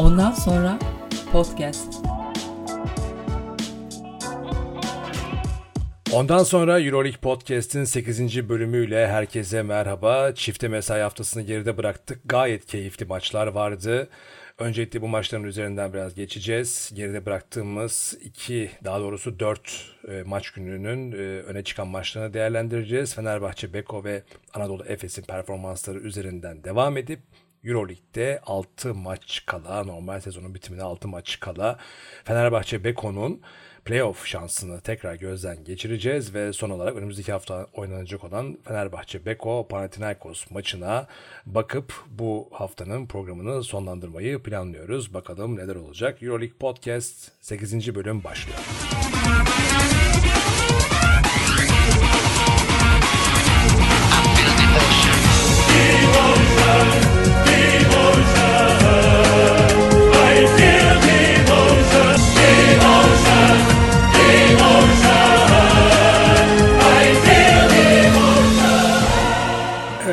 Ondan 0.00 0.32
sonra 0.32 0.78
podcast. 1.32 1.94
Ondan 6.12 6.42
sonra 6.42 6.80
Euroleague 6.80 7.20
Podcast'in 7.20 7.84
8. 7.84 8.48
bölümüyle 8.48 9.08
herkese 9.08 9.62
merhaba. 9.62 10.34
Çifte 10.34 10.68
mesai 10.68 11.00
haftasını 11.00 11.42
geride 11.42 11.76
bıraktık. 11.76 12.20
Gayet 12.24 12.66
keyifli 12.66 13.04
maçlar 13.04 13.46
vardı. 13.46 14.08
Öncelikle 14.58 15.02
bu 15.02 15.08
maçların 15.08 15.44
üzerinden 15.44 15.92
biraz 15.92 16.14
geçeceğiz. 16.14 16.90
Geride 16.94 17.26
bıraktığımız 17.26 18.18
iki, 18.24 18.70
daha 18.84 19.00
doğrusu 19.00 19.40
dört 19.40 19.84
e, 20.08 20.22
maç 20.22 20.50
gününün 20.50 21.12
e, 21.12 21.16
öne 21.42 21.64
çıkan 21.64 21.88
maçlarını 21.88 22.34
değerlendireceğiz. 22.34 23.14
Fenerbahçe, 23.14 23.72
Beko 23.72 24.04
ve 24.04 24.22
Anadolu 24.54 24.84
Efes'in 24.84 25.22
performansları 25.22 25.98
üzerinden 25.98 26.64
devam 26.64 26.96
edip 26.96 27.20
Euroleague'de 27.64 28.40
6 28.46 28.94
maç 28.94 29.42
kala, 29.46 29.84
normal 29.84 30.20
sezonun 30.20 30.54
bitimine 30.54 30.82
6 30.82 31.08
maç 31.08 31.40
kala 31.40 31.78
Fenerbahçe 32.24 32.84
Beko'nun 32.84 33.40
playoff 33.84 34.26
şansını 34.26 34.80
tekrar 34.80 35.14
gözden 35.14 35.64
geçireceğiz 35.64 36.34
ve 36.34 36.52
son 36.52 36.70
olarak 36.70 36.96
önümüzdeki 36.96 37.32
hafta 37.32 37.66
oynanacak 37.72 38.24
olan 38.24 38.58
Fenerbahçe 38.64 39.26
Beko 39.26 39.68
Panathinaikos 39.68 40.50
maçına 40.50 41.06
bakıp 41.46 41.94
bu 42.10 42.48
haftanın 42.52 43.06
programını 43.06 43.64
sonlandırmayı 43.64 44.42
planlıyoruz. 44.42 45.14
Bakalım 45.14 45.56
neler 45.56 45.76
olacak. 45.76 46.22
Euroleague 46.22 46.58
Podcast 46.58 47.32
8. 47.40 47.94
bölüm 47.94 48.24
başlıyor. 48.24 48.58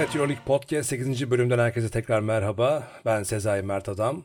Evet 0.07 0.15
Euroleague 0.15 0.43
Podcast 0.45 0.89
8. 0.89 1.31
bölümden 1.31 1.59
herkese 1.59 1.89
tekrar 1.89 2.19
merhaba. 2.19 2.87
Ben 3.05 3.23
Sezai 3.23 3.61
Mert 3.61 3.89
Adam. 3.89 4.23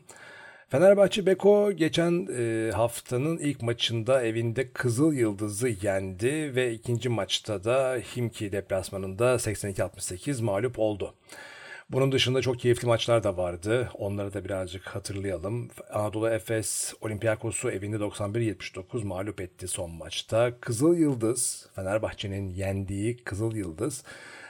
Fenerbahçe 0.69 1.25
Beko 1.25 1.71
geçen 1.71 2.27
e, 2.37 2.71
haftanın 2.71 3.37
ilk 3.37 3.61
maçında 3.61 4.23
evinde 4.23 4.71
Kızıl 4.71 5.13
Yıldız'ı 5.13 5.69
yendi 5.81 6.55
ve 6.55 6.73
ikinci 6.73 7.09
maçta 7.09 7.63
da 7.63 7.97
Himki 8.15 8.51
deplasmanında 8.51 9.35
82-68 9.35 10.43
mağlup 10.43 10.79
oldu. 10.79 11.13
Bunun 11.93 12.11
dışında 12.11 12.41
çok 12.41 12.59
keyifli 12.59 12.87
maçlar 12.87 13.23
da 13.23 13.37
vardı. 13.37 13.89
Onları 13.93 14.33
da 14.33 14.45
birazcık 14.45 14.87
hatırlayalım. 14.87 15.69
Anadolu 15.91 16.29
Efes 16.29 16.93
Olympiakos'u 17.01 17.71
evinde 17.71 17.95
91-79 17.95 19.03
mağlup 19.03 19.41
etti 19.41 19.67
son 19.67 19.91
maçta. 19.91 20.59
Kızıl 20.59 20.97
Yıldız, 20.97 21.69
Fenerbahçe'nin 21.75 22.49
yendiği 22.49 23.17
Kızıl 23.17 23.55
Yıldız 23.55 24.03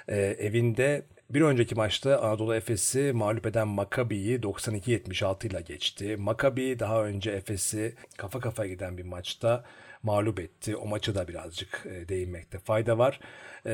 e, 0.08 0.18
evinde 0.18 1.06
bir 1.30 1.42
önceki 1.42 1.76
maçta 1.76 2.22
Anadolu 2.22 2.56
Efes'i 2.56 3.12
mağlup 3.14 3.46
eden 3.46 3.68
Maccabi'yi 3.68 4.40
92-76 4.40 5.48
ile 5.48 5.62
geçti. 5.62 6.18
Maccabi 6.18 6.80
daha 6.80 7.04
önce 7.06 7.32
Efes'i 7.32 7.96
kafa 8.18 8.40
kafa 8.40 8.68
giden 8.68 8.98
bir 8.98 9.06
maçta 9.06 9.64
mağlup 10.04 10.40
etti. 10.40 10.76
O 10.76 10.88
maçı 10.88 11.16
da 11.16 11.28
birazcık 11.28 11.86
e, 11.86 12.10
değinmekte 12.10 12.60
fayda 12.60 12.98
var. 12.98 13.20
E, 13.66 13.72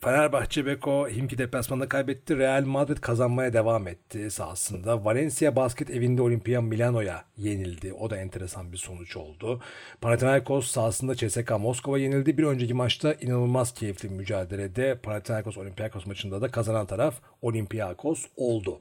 Fenerbahçe 0.00 0.66
Beko 0.66 1.08
Himki 1.08 1.38
deplasmanında 1.38 1.88
kaybetti. 1.88 2.38
Real 2.38 2.64
Madrid 2.64 2.96
kazanmaya 2.96 3.52
devam 3.52 3.88
etti 3.88 4.30
sahasında. 4.30 5.04
Valencia 5.04 5.56
basket 5.56 5.90
evinde 5.90 6.22
Olimpia 6.22 6.60
Milano'ya 6.60 7.24
yenildi. 7.36 7.92
O 7.92 8.10
da 8.10 8.16
enteresan 8.16 8.72
bir 8.72 8.76
sonuç 8.76 9.16
oldu. 9.16 9.60
Panathinaikos 10.00 10.70
sahasında 10.70 11.14
CSKA 11.14 11.58
Moskova 11.58 11.98
yenildi. 11.98 12.38
Bir 12.38 12.44
önceki 12.44 12.74
maçta 12.74 13.12
inanılmaz 13.12 13.74
keyifli 13.74 14.08
mücadelede 14.08 14.98
Panathinaikos 15.02 15.58
Olympiakos 15.58 16.06
maçında 16.06 16.40
da 16.40 16.50
kazanan 16.50 16.86
taraf 16.86 17.14
Olympiakos 17.42 18.26
oldu. 18.36 18.80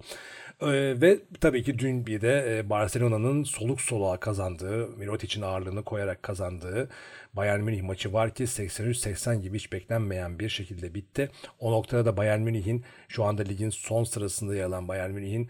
Ee, 0.61 1.01
ve 1.01 1.19
tabii 1.41 1.63
ki 1.63 1.79
dün 1.79 2.05
bir 2.05 2.21
de 2.21 2.57
e, 2.57 2.69
Barcelona'nın 2.69 3.43
soluk 3.43 3.81
soluğa 3.81 4.19
kazandığı, 4.19 4.87
Mirotic'in 4.87 5.41
ağırlığını 5.41 5.83
koyarak 5.83 6.23
kazandığı 6.23 6.89
Bayern 7.33 7.59
Münih 7.59 7.81
maçı 7.81 8.13
var 8.13 8.33
ki 8.33 8.43
83-80 8.43 9.41
gibi 9.41 9.57
hiç 9.57 9.71
beklenmeyen 9.71 10.39
bir 10.39 10.49
şekilde 10.49 10.93
bitti. 10.93 11.29
O 11.59 11.71
noktada 11.71 12.05
da 12.05 12.17
Bayern 12.17 12.41
Münih'in 12.41 12.85
şu 13.07 13.23
anda 13.23 13.43
ligin 13.43 13.69
son 13.69 14.03
sırasında 14.03 14.55
yer 14.55 14.63
alan 14.63 14.87
Bayern 14.87 15.11
Münih'in 15.11 15.49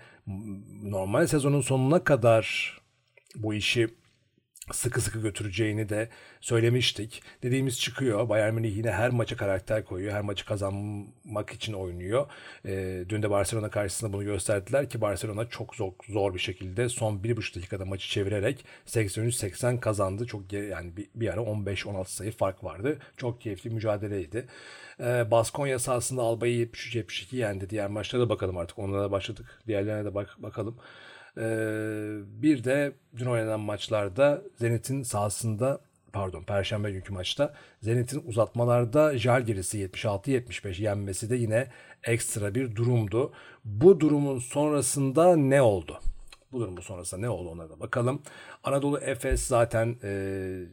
normal 0.84 1.28
sezonun 1.28 1.62
sonuna 1.62 2.03
kadar 2.03 2.78
bu 3.35 3.53
işi 3.53 3.88
sıkı 4.72 5.02
sıkı 5.02 5.20
götüreceğini 5.20 5.90
de 5.90 6.10
söylemiştik. 6.42 7.24
Dediğimiz 7.44 7.80
çıkıyor. 7.80 8.30
Bayern 8.30 8.54
Münih 8.54 8.76
yine 8.78 8.92
her 8.92 9.10
maça 9.10 9.38
karakter 9.38 9.86
koyuyor. 9.86 10.14
Her 10.14 10.22
maçı 10.22 10.46
kazanmak 10.46 11.52
için 11.52 11.74
oynuyor. 11.74 12.28
E, 12.66 13.04
dün 13.10 13.22
de 13.22 13.30
Barcelona 13.30 13.70
karşısında 13.70 14.14
bunu 14.14 14.24
gösterdiler 14.24 14.90
ki 14.90 15.02
Barcelona 15.02 15.50
çok 15.50 15.76
zor, 15.76 15.92
zor 16.10 16.34
bir 16.34 16.40
şekilde 16.40 16.90
son 16.90 17.18
1,5 17.18 17.56
dakikada 17.56 17.86
maçı 17.86 18.10
çevirerek 18.10 18.66
83-80 18.86 19.80
kazandı. 19.80 20.26
Çok 20.26 20.54
yani 20.54 20.98
bir, 20.98 21.08
bir 21.16 21.34
ara 21.34 21.42
15-16 21.42 22.06
sayı 22.06 22.32
fark 22.32 22.64
vardı. 22.64 23.00
Çok 23.18 23.42
keyifli 23.42 23.70
mücadeleydi. 23.70 24.48
E, 25.00 25.32
Baskonya 25.32 25.80
sahasında 25.80 26.22
Alba'yı 26.22 26.66
73-72 26.66 27.36
yendi. 27.36 27.70
Diğer 27.70 27.90
maçlara 27.90 28.22
da 28.22 28.30
bakalım 28.30 28.58
artık. 28.58 28.80
Onlara 28.80 29.02
da 29.02 29.12
başladık. 29.12 29.62
Diğerlerine 29.68 30.06
de 30.06 30.16
bak 30.16 30.36
bakalım. 30.40 30.78
Ee, 31.38 32.18
bir 32.42 32.64
de 32.64 32.92
dün 33.18 33.25
oynanan 33.25 33.59
maçlarda 33.59 34.42
Zenit'in 34.56 35.03
sahasında 35.03 35.80
pardon 36.14 36.44
Perşembe 36.44 36.92
günkü 36.92 37.14
maçta 37.14 37.53
Zenit'in 37.81 38.24
uzatmalarda 38.28 39.18
Jalgiris'i 39.18 39.86
76-75 39.86 40.81
yenmesi 40.81 41.30
de 41.30 41.36
yine 41.36 41.68
ekstra 42.03 42.56
bir 42.56 42.75
durumdu. 42.75 43.34
Bu 43.66 44.00
durumun 44.00 44.40
sonrasında 44.40 45.36
ne 45.36 45.62
oldu? 45.62 46.00
Bu 46.52 46.59
durumun 46.59 46.81
sonrasında 46.81 47.22
ne 47.22 47.30
oldu 47.30 47.50
ona 47.50 47.69
da 47.69 47.80
bakalım. 47.80 48.22
Anadolu 48.64 49.00
Efes 49.00 49.44
zaten 49.44 49.96
e, 50.04 50.64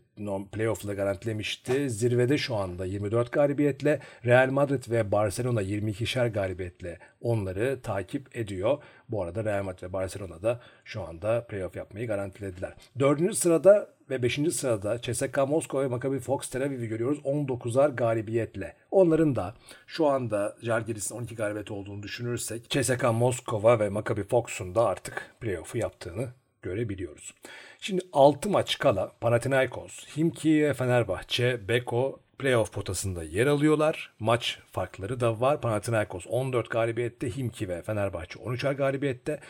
playoff'la 0.53 0.95
garantilemişti. 0.95 1.91
Zirvede 1.91 2.39
şu 2.39 2.57
anda 2.57 2.85
24 2.85 3.33
galibiyetle 3.33 4.01
Real 4.25 4.51
Madrid 4.51 4.91
ve 4.91 5.13
Barcelona 5.13 5.63
22'şer 5.63 6.33
galibiyetle 6.33 6.99
onları 7.21 7.81
takip 7.83 8.37
ediyor. 8.37 8.79
Bu 9.09 9.23
arada 9.23 9.45
Real 9.45 9.63
Madrid 9.63 9.83
ve 9.83 9.93
Barcelona 9.93 10.43
da 10.43 10.61
şu 10.85 11.03
anda 11.03 11.47
playoff 11.47 11.77
yapmayı 11.77 12.07
garantilediler. 12.07 12.75
Dördüncü 12.99 13.35
sırada 13.35 13.95
ve 14.11 14.23
5. 14.23 14.41
sırada 14.53 15.01
CSKA 15.01 15.47
Moskova 15.47 15.83
ve 15.83 15.89
Maccabi 15.89 16.19
Fox 16.19 16.49
Tel 16.49 16.63
Aviv'i 16.63 16.89
görüyoruz 16.89 17.19
19'ar 17.19 17.97
galibiyetle. 17.97 18.77
Onların 18.91 19.37
da 19.37 19.55
şu 19.87 20.07
anda 20.07 20.57
Jalgiris'in 20.63 21.15
12 21.15 21.35
galibiyet 21.35 21.71
olduğunu 21.71 22.03
düşünürsek 22.03 22.71
CSKA 22.71 23.13
Moskova 23.13 23.81
ve 23.81 23.89
Maccabi 23.89 24.23
Fox'un 24.23 24.75
da 24.75 24.87
artık 24.87 25.31
playoff'u 25.41 25.79
yaptığını 25.79 26.29
görebiliyoruz. 26.65 27.35
Şimdi 27.81 28.03
6 28.13 28.51
maç 28.51 28.79
kala 28.79 29.13
Panathinaikos, 29.21 30.17
Himki 30.17 30.73
Fenerbahçe, 30.77 31.69
Beko 31.69 32.21
playoff 32.39 32.73
potasında 32.73 33.23
yer 33.23 33.47
alıyorlar. 33.47 34.15
Maç 34.19 34.59
farkları 34.73 35.21
da 35.21 35.41
var. 35.41 35.61
Panathinaikos 35.61 36.27
14 36.29 36.71
galibiyette, 36.71 37.37
Himki 37.37 37.69
ve 37.69 37.83
Fenerbahçe 37.83 38.39
13'er 38.39 38.75
galibiyette. 38.75 39.41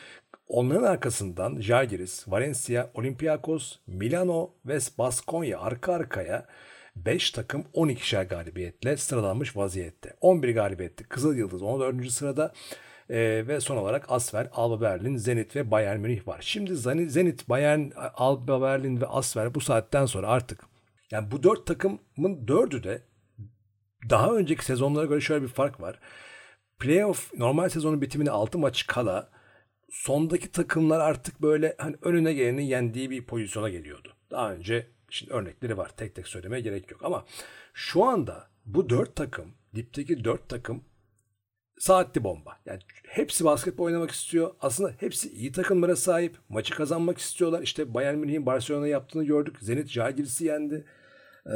Onların 0.49 0.83
arkasından 0.83 1.61
Jalgiris, 1.61 2.29
Valencia, 2.29 2.91
Olympiakos, 2.95 3.77
Milano 3.87 4.51
ve 4.67 4.79
Baskonya 4.99 5.61
arka 5.61 5.93
arkaya 5.93 6.47
5 6.97 7.31
takım 7.31 7.65
12'şer 7.75 8.29
galibiyetle 8.29 8.97
sıralanmış 8.97 9.57
vaziyette. 9.57 10.15
11 10.21 10.55
galibiyette 10.55 11.05
Kızıl 11.05 11.37
Yıldız 11.37 11.63
14. 11.63 12.11
sırada 12.11 12.53
e, 13.11 13.45
ve 13.49 13.61
son 13.61 13.77
olarak 13.77 14.13
Asfer, 14.13 14.49
Alba 14.53 14.81
Berlin, 14.81 15.17
Zenit 15.17 15.57
ve 15.57 15.71
Bayern 15.71 16.01
Münih 16.01 16.29
var. 16.29 16.39
Şimdi 16.41 16.77
Zenit, 16.77 17.49
Bayern, 17.49 17.91
Alba 18.15 18.63
Berlin 18.63 19.01
ve 19.01 19.07
Asfer 19.07 19.55
bu 19.55 19.61
saatten 19.61 20.07
sonra 20.07 20.29
artık 20.29 20.65
yani 21.11 21.31
bu 21.31 21.43
dört 21.43 21.67
takımın 21.67 22.49
dördü 22.49 22.83
de 22.83 23.03
daha 24.11 24.35
önceki 24.35 24.65
sezonlara 24.65 25.07
göre 25.07 25.21
şöyle 25.21 25.43
bir 25.43 25.49
fark 25.49 25.81
var. 25.81 25.99
Playoff 26.79 27.35
normal 27.35 27.69
sezonun 27.69 28.03
bitimine 28.03 28.31
6 28.31 28.59
maç 28.59 28.87
kala 28.87 29.31
sondaki 29.91 30.53
takımlar 30.53 31.01
artık 31.01 31.43
böyle 31.43 31.75
hani 31.79 31.97
önüne 32.03 32.33
geleni 32.35 32.69
yendiği 32.69 33.11
bir 33.11 33.27
pozisyona 33.27 33.69
geliyordu. 33.69 34.13
Daha 34.31 34.53
önce 34.53 34.87
şimdi 35.11 35.33
örnekleri 35.33 35.77
var. 35.77 35.91
Tek 35.97 36.15
tek 36.15 36.29
söylemeye 36.29 36.63
gerek 36.63 36.91
yok 36.91 37.05
ama 37.05 37.25
şu 37.75 38.05
anda 38.05 38.49
bu 38.67 38.91
dört 38.91 39.17
takım, 39.17 39.55
dipteki 39.75 40.25
dört 40.25 40.49
takım 40.49 40.85
saatli 41.79 42.25
bomba. 42.25 42.59
Yani 42.67 42.81
hepsi 43.09 43.45
basketbol 43.45 43.85
oynamak 43.85 44.11
istiyor. 44.11 44.55
Aslında 44.61 44.93
hepsi 45.01 45.31
iyi 45.33 45.53
takımlara 45.53 45.97
sahip. 45.97 46.37
Maçı 46.49 46.75
kazanmak 46.75 47.19
istiyorlar. 47.19 47.63
İşte 47.63 47.95
Bayern 47.95 48.19
Münih'in 48.19 48.47
Barcelona 48.47 48.87
yaptığını 48.87 49.25
gördük. 49.25 49.57
Zenit 49.61 49.89
Jalgiris'i 49.89 50.45
yendi. 50.45 50.85
Ee, 51.47 51.53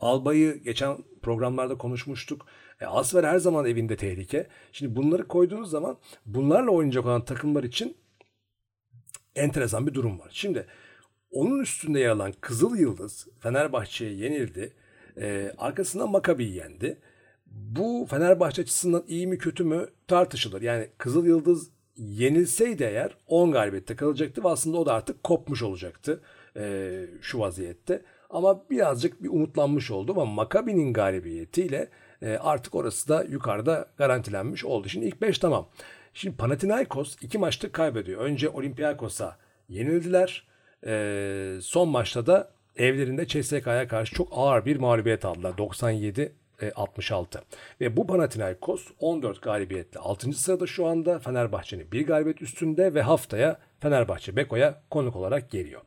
Alba'yı 0.00 0.62
geçen 0.62 0.96
programlarda 1.22 1.78
konuşmuştuk. 1.78 2.46
E, 2.80 2.86
Asfer 2.86 3.24
her 3.24 3.38
zaman 3.38 3.66
evinde 3.66 3.96
tehlike. 3.96 4.46
Şimdi 4.72 4.96
bunları 4.96 5.28
koyduğunuz 5.28 5.70
zaman 5.70 5.96
bunlarla 6.26 6.70
oynayacak 6.70 7.06
olan 7.06 7.24
takımlar 7.24 7.64
için 7.64 7.96
enteresan 9.36 9.86
bir 9.86 9.94
durum 9.94 10.20
var. 10.20 10.30
Şimdi 10.32 10.66
onun 11.30 11.60
üstünde 11.60 12.00
yer 12.00 12.10
alan 12.10 12.32
Kızıl 12.40 12.76
Yıldız 12.76 13.28
Fenerbahçe'ye 13.40 14.12
yenildi. 14.12 14.72
Ee, 15.16 15.52
arkasından 15.58 16.10
Makabi 16.10 16.44
yendi. 16.44 16.98
Bu 17.54 18.06
Fenerbahçe 18.10 18.62
açısından 18.62 19.04
iyi 19.08 19.26
mi 19.26 19.38
kötü 19.38 19.64
mü 19.64 19.88
tartışılır. 20.08 20.62
Yani 20.62 20.88
Kızıl 20.98 21.26
Yıldız 21.26 21.70
yenilseydi 21.96 22.82
eğer 22.82 23.16
10 23.26 23.52
galibiyette 23.52 23.96
kalacaktı 23.96 24.44
ve 24.44 24.48
aslında 24.48 24.78
o 24.78 24.86
da 24.86 24.94
artık 24.94 25.22
kopmuş 25.22 25.62
olacaktı 25.62 26.20
e, 26.56 26.92
şu 27.20 27.38
vaziyette. 27.38 28.02
Ama 28.30 28.70
birazcık 28.70 29.22
bir 29.22 29.28
umutlanmış 29.28 29.90
oldu 29.90 30.12
ama 30.12 30.24
Makabi'nin 30.24 30.92
galibiyetiyle 30.92 31.88
e, 32.22 32.36
artık 32.36 32.74
orası 32.74 33.08
da 33.08 33.24
yukarıda 33.24 33.88
garantilenmiş 33.96 34.64
oldu. 34.64 34.88
Şimdi 34.88 35.06
ilk 35.06 35.22
5 35.22 35.38
tamam. 35.38 35.68
Şimdi 36.14 36.36
Panathinaikos 36.36 37.16
iki 37.22 37.38
maçta 37.38 37.72
kaybediyor. 37.72 38.20
Önce 38.20 38.48
Olympiakos'a 38.48 39.36
yenildiler. 39.68 40.46
E, 40.86 41.58
son 41.62 41.88
maçta 41.88 42.26
da 42.26 42.50
evlerinde 42.76 43.26
CSK'ya 43.26 43.88
karşı 43.88 44.14
çok 44.14 44.28
ağır 44.32 44.64
bir 44.64 44.76
mağlubiyet 44.76 45.24
aldılar. 45.24 45.58
97 45.58 46.32
66. 46.72 47.42
Ve 47.80 47.96
bu 47.96 48.06
Panathinaikos 48.06 48.86
14 49.00 49.42
galibiyetle 49.42 50.00
6. 50.00 50.32
sırada 50.32 50.66
şu 50.66 50.86
anda 50.86 51.18
Fenerbahçe'nin 51.18 51.92
bir 51.92 52.06
galibiyet 52.06 52.42
üstünde 52.42 52.94
ve 52.94 53.02
haftaya 53.02 53.58
Fenerbahçe 53.80 54.36
Beko'ya 54.36 54.82
konuk 54.90 55.16
olarak 55.16 55.50
geliyor. 55.50 55.80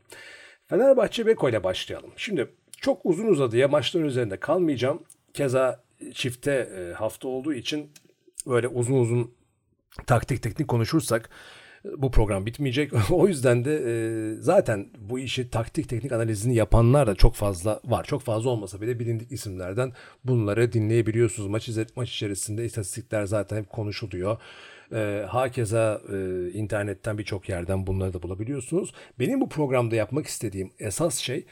Fenerbahçe 0.66 1.26
Beko 1.26 1.48
ile 1.48 1.64
başlayalım. 1.64 2.10
Şimdi 2.16 2.48
çok 2.80 3.06
uzun 3.06 3.26
uzadıya 3.26 3.68
maçların 3.68 4.06
üzerinde 4.06 4.36
kalmayacağım. 4.36 5.02
Keza 5.34 5.82
çifte 6.14 6.52
e, 6.52 6.92
hafta 6.92 7.28
olduğu 7.28 7.52
için 7.52 7.90
böyle 8.46 8.68
uzun 8.68 8.94
uzun 8.94 9.34
taktik 10.06 10.42
teknik 10.42 10.68
konuşursak 10.68 11.30
bu 11.84 12.10
program 12.10 12.46
bitmeyecek. 12.46 12.92
o 13.10 13.28
yüzden 13.28 13.64
de 13.64 13.74
e, 13.86 13.92
zaten 14.40 14.86
bu 14.98 15.18
işi 15.18 15.50
taktik 15.50 15.88
teknik 15.88 16.12
analizini 16.12 16.54
yapanlar 16.54 17.06
da 17.06 17.14
çok 17.14 17.34
fazla 17.34 17.80
var. 17.84 18.04
Çok 18.04 18.22
fazla 18.22 18.50
olmasa 18.50 18.80
bile 18.80 18.98
bilindik 18.98 19.32
isimlerden 19.32 19.92
bunları 20.24 20.72
dinleyebiliyorsunuz. 20.72 21.48
Maç, 21.48 21.70
maç 21.96 22.10
içerisinde 22.10 22.64
istatistikler 22.64 23.24
zaten 23.24 23.56
hep 23.56 23.70
konuşuluyor. 23.70 24.36
E, 24.92 25.24
hakeza 25.28 26.00
e, 26.12 26.48
internetten 26.50 27.18
birçok 27.18 27.48
yerden 27.48 27.86
bunları 27.86 28.12
da 28.12 28.22
bulabiliyorsunuz. 28.22 28.92
Benim 29.18 29.40
bu 29.40 29.48
programda 29.48 29.96
yapmak 29.96 30.26
istediğim 30.26 30.70
esas 30.78 31.18
şey 31.18 31.46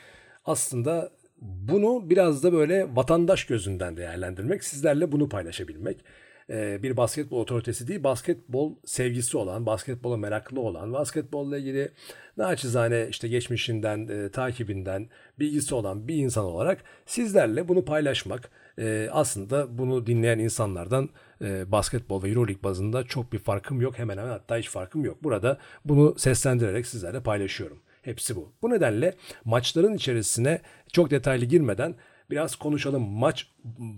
aslında 0.45 1.11
bunu 1.41 2.11
biraz 2.11 2.43
da 2.43 2.53
böyle 2.53 2.97
vatandaş 2.97 3.45
gözünden 3.45 3.97
değerlendirmek, 3.97 4.65
sizlerle 4.65 5.13
bunu 5.13 5.29
paylaşabilmek. 5.29 6.05
E, 6.51 6.83
bir 6.83 6.97
basketbol 6.97 7.41
otoritesi 7.41 7.89
değil, 7.89 8.05
basketbol 8.05 8.75
sevgisi 8.85 9.37
olan, 9.37 9.67
basketbola 9.67 10.17
meraklı 10.17 10.61
olan, 10.61 10.93
basketbolla 10.93 11.59
ilgili 11.59 11.91
naçizane 12.37 13.07
işte 13.11 13.29
geçmişinden, 13.29 14.09
e, 14.09 14.31
takibinden 14.31 15.09
bilgisi 15.39 15.75
olan 15.75 16.09
bir 16.09 16.15
insan 16.15 16.45
olarak 16.45 16.85
sizlerle 17.07 17.69
bunu 17.69 17.85
paylaşmak. 17.85 18.51
E, 18.79 19.09
aslında 19.13 19.79
bunu 19.79 20.07
dinleyen 20.07 20.39
insanlardan 20.39 21.09
e, 21.43 21.73
basketbol 21.73 22.23
ve 22.23 22.29
Euroleague 22.29 22.63
bazında 22.63 23.05
çok 23.05 23.33
bir 23.33 23.39
farkım 23.39 23.81
yok. 23.81 23.99
Hemen 23.99 24.19
hemen 24.19 24.31
hatta 24.31 24.57
hiç 24.57 24.69
farkım 24.69 25.05
yok. 25.05 25.23
Burada 25.23 25.59
bunu 25.85 26.19
seslendirerek 26.19 26.87
sizlerle 26.87 27.23
paylaşıyorum. 27.23 27.79
Hepsi 28.03 28.37
bu. 28.37 28.53
Bu 28.63 28.71
nedenle 28.71 29.15
maçların 29.45 29.95
içerisine 29.95 30.61
çok 30.93 31.11
detaylı 31.11 31.45
girmeden 31.45 31.95
biraz 32.31 32.57
konuşalım. 32.57 33.03
Maç 33.03 33.47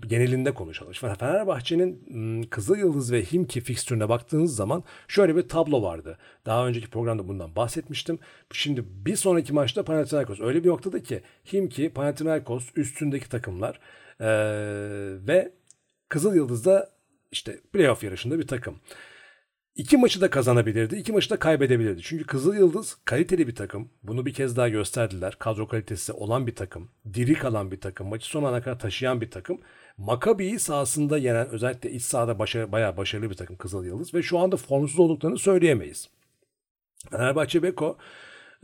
genelinde 0.07 0.53
konuşalım. 0.53 0.93
Fenerbahçe'nin 0.93 2.43
Kızıl 2.43 2.77
Yıldız 2.77 3.11
ve 3.11 3.23
Himki 3.23 3.61
fikstürüne 3.61 4.09
baktığınız 4.09 4.55
zaman 4.55 4.83
şöyle 5.07 5.35
bir 5.35 5.41
tablo 5.41 5.81
vardı. 5.81 6.17
Daha 6.45 6.67
önceki 6.67 6.89
programda 6.89 7.27
bundan 7.27 7.55
bahsetmiştim. 7.55 8.19
Şimdi 8.51 8.85
bir 9.05 9.15
sonraki 9.15 9.53
maçta 9.53 9.83
Panathinaikos 9.83 10.41
öyle 10.41 10.63
bir 10.63 10.69
noktada 10.69 11.03
ki 11.03 11.21
Himki, 11.53 11.89
Panathinaikos 11.89 12.69
üstündeki 12.75 13.29
takımlar 13.29 13.79
ee, 14.19 14.27
ve 15.27 15.51
Kızıl 16.09 16.35
Yıldız 16.35 16.65
da 16.65 16.89
işte 17.31 17.59
playoff 17.73 18.03
yarışında 18.03 18.39
bir 18.39 18.47
takım. 18.47 18.79
İki 19.79 19.97
maçı 19.97 20.21
da 20.21 20.29
kazanabilirdi, 20.29 20.95
iki 20.95 21.11
maçı 21.11 21.29
da 21.29 21.39
kaybedebilirdi. 21.39 22.01
Çünkü 22.01 22.25
Kızıl 22.25 22.55
Yıldız 22.55 22.97
kaliteli 23.05 23.47
bir 23.47 23.55
takım. 23.55 23.89
Bunu 24.03 24.25
bir 24.25 24.33
kez 24.33 24.57
daha 24.57 24.69
gösterdiler. 24.69 25.35
Kadro 25.39 25.67
kalitesi 25.67 26.13
olan 26.13 26.47
bir 26.47 26.55
takım. 26.55 26.89
Diri 27.13 27.33
kalan 27.33 27.71
bir 27.71 27.81
takım. 27.81 28.07
Maçı 28.07 28.27
son 28.27 28.43
ana 28.43 28.61
kadar 28.61 28.79
taşıyan 28.79 29.21
bir 29.21 29.31
takım. 29.31 29.61
Makabi'yi 29.97 30.59
sahasında 30.59 31.17
yenen 31.17 31.49
özellikle 31.49 31.91
iç 31.91 32.03
sahada 32.03 32.39
başarı, 32.39 32.71
bayağı 32.71 32.97
başarılı 32.97 33.29
bir 33.29 33.35
takım 33.35 33.55
Kızıl 33.55 33.85
Yıldız. 33.85 34.13
Ve 34.13 34.21
şu 34.21 34.39
anda 34.39 34.57
formsuz 34.57 34.99
olduklarını 34.99 35.37
söyleyemeyiz. 35.37 36.09
Fenerbahçe 37.11 37.63
Beko 37.63 37.97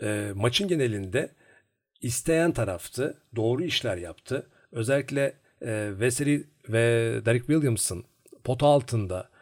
e, 0.04 0.32
maçın 0.36 0.68
genelinde 0.68 1.32
isteyen 2.02 2.52
taraftı. 2.52 3.22
Doğru 3.36 3.64
işler 3.64 3.98
yaptı. 3.98 4.48
Özellikle 4.72 5.34
e, 5.62 6.00
Veseli 6.00 6.48
ve 6.70 6.82
Derek 7.26 7.46
Williams'ın 7.46 8.04
pota 8.44 8.66
altında 8.66 9.35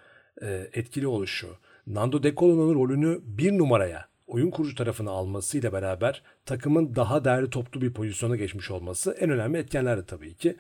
e, 0.44 0.70
etkili 0.74 1.08
oluşu, 1.08 1.48
Nando 1.88 2.24
De 2.24 2.36
Colo'nun 2.36 2.76
rolünü 2.76 3.20
bir 3.24 3.58
numaraya 3.58 4.06
oyun 4.28 4.52
kurucu 4.52 4.76
tarafına 4.76 5.12
almasıyla 5.12 5.74
beraber 5.74 6.24
takımın 6.46 6.96
daha 6.96 7.26
değerli 7.26 7.50
toplu 7.50 7.82
bir 7.82 7.94
pozisyona 7.94 8.36
geçmiş 8.36 8.72
olması 8.72 9.16
en 9.20 9.30
önemli 9.30 9.58
etkenlerdi 9.58 10.06
tabii 10.06 10.34
ki. 10.34 10.58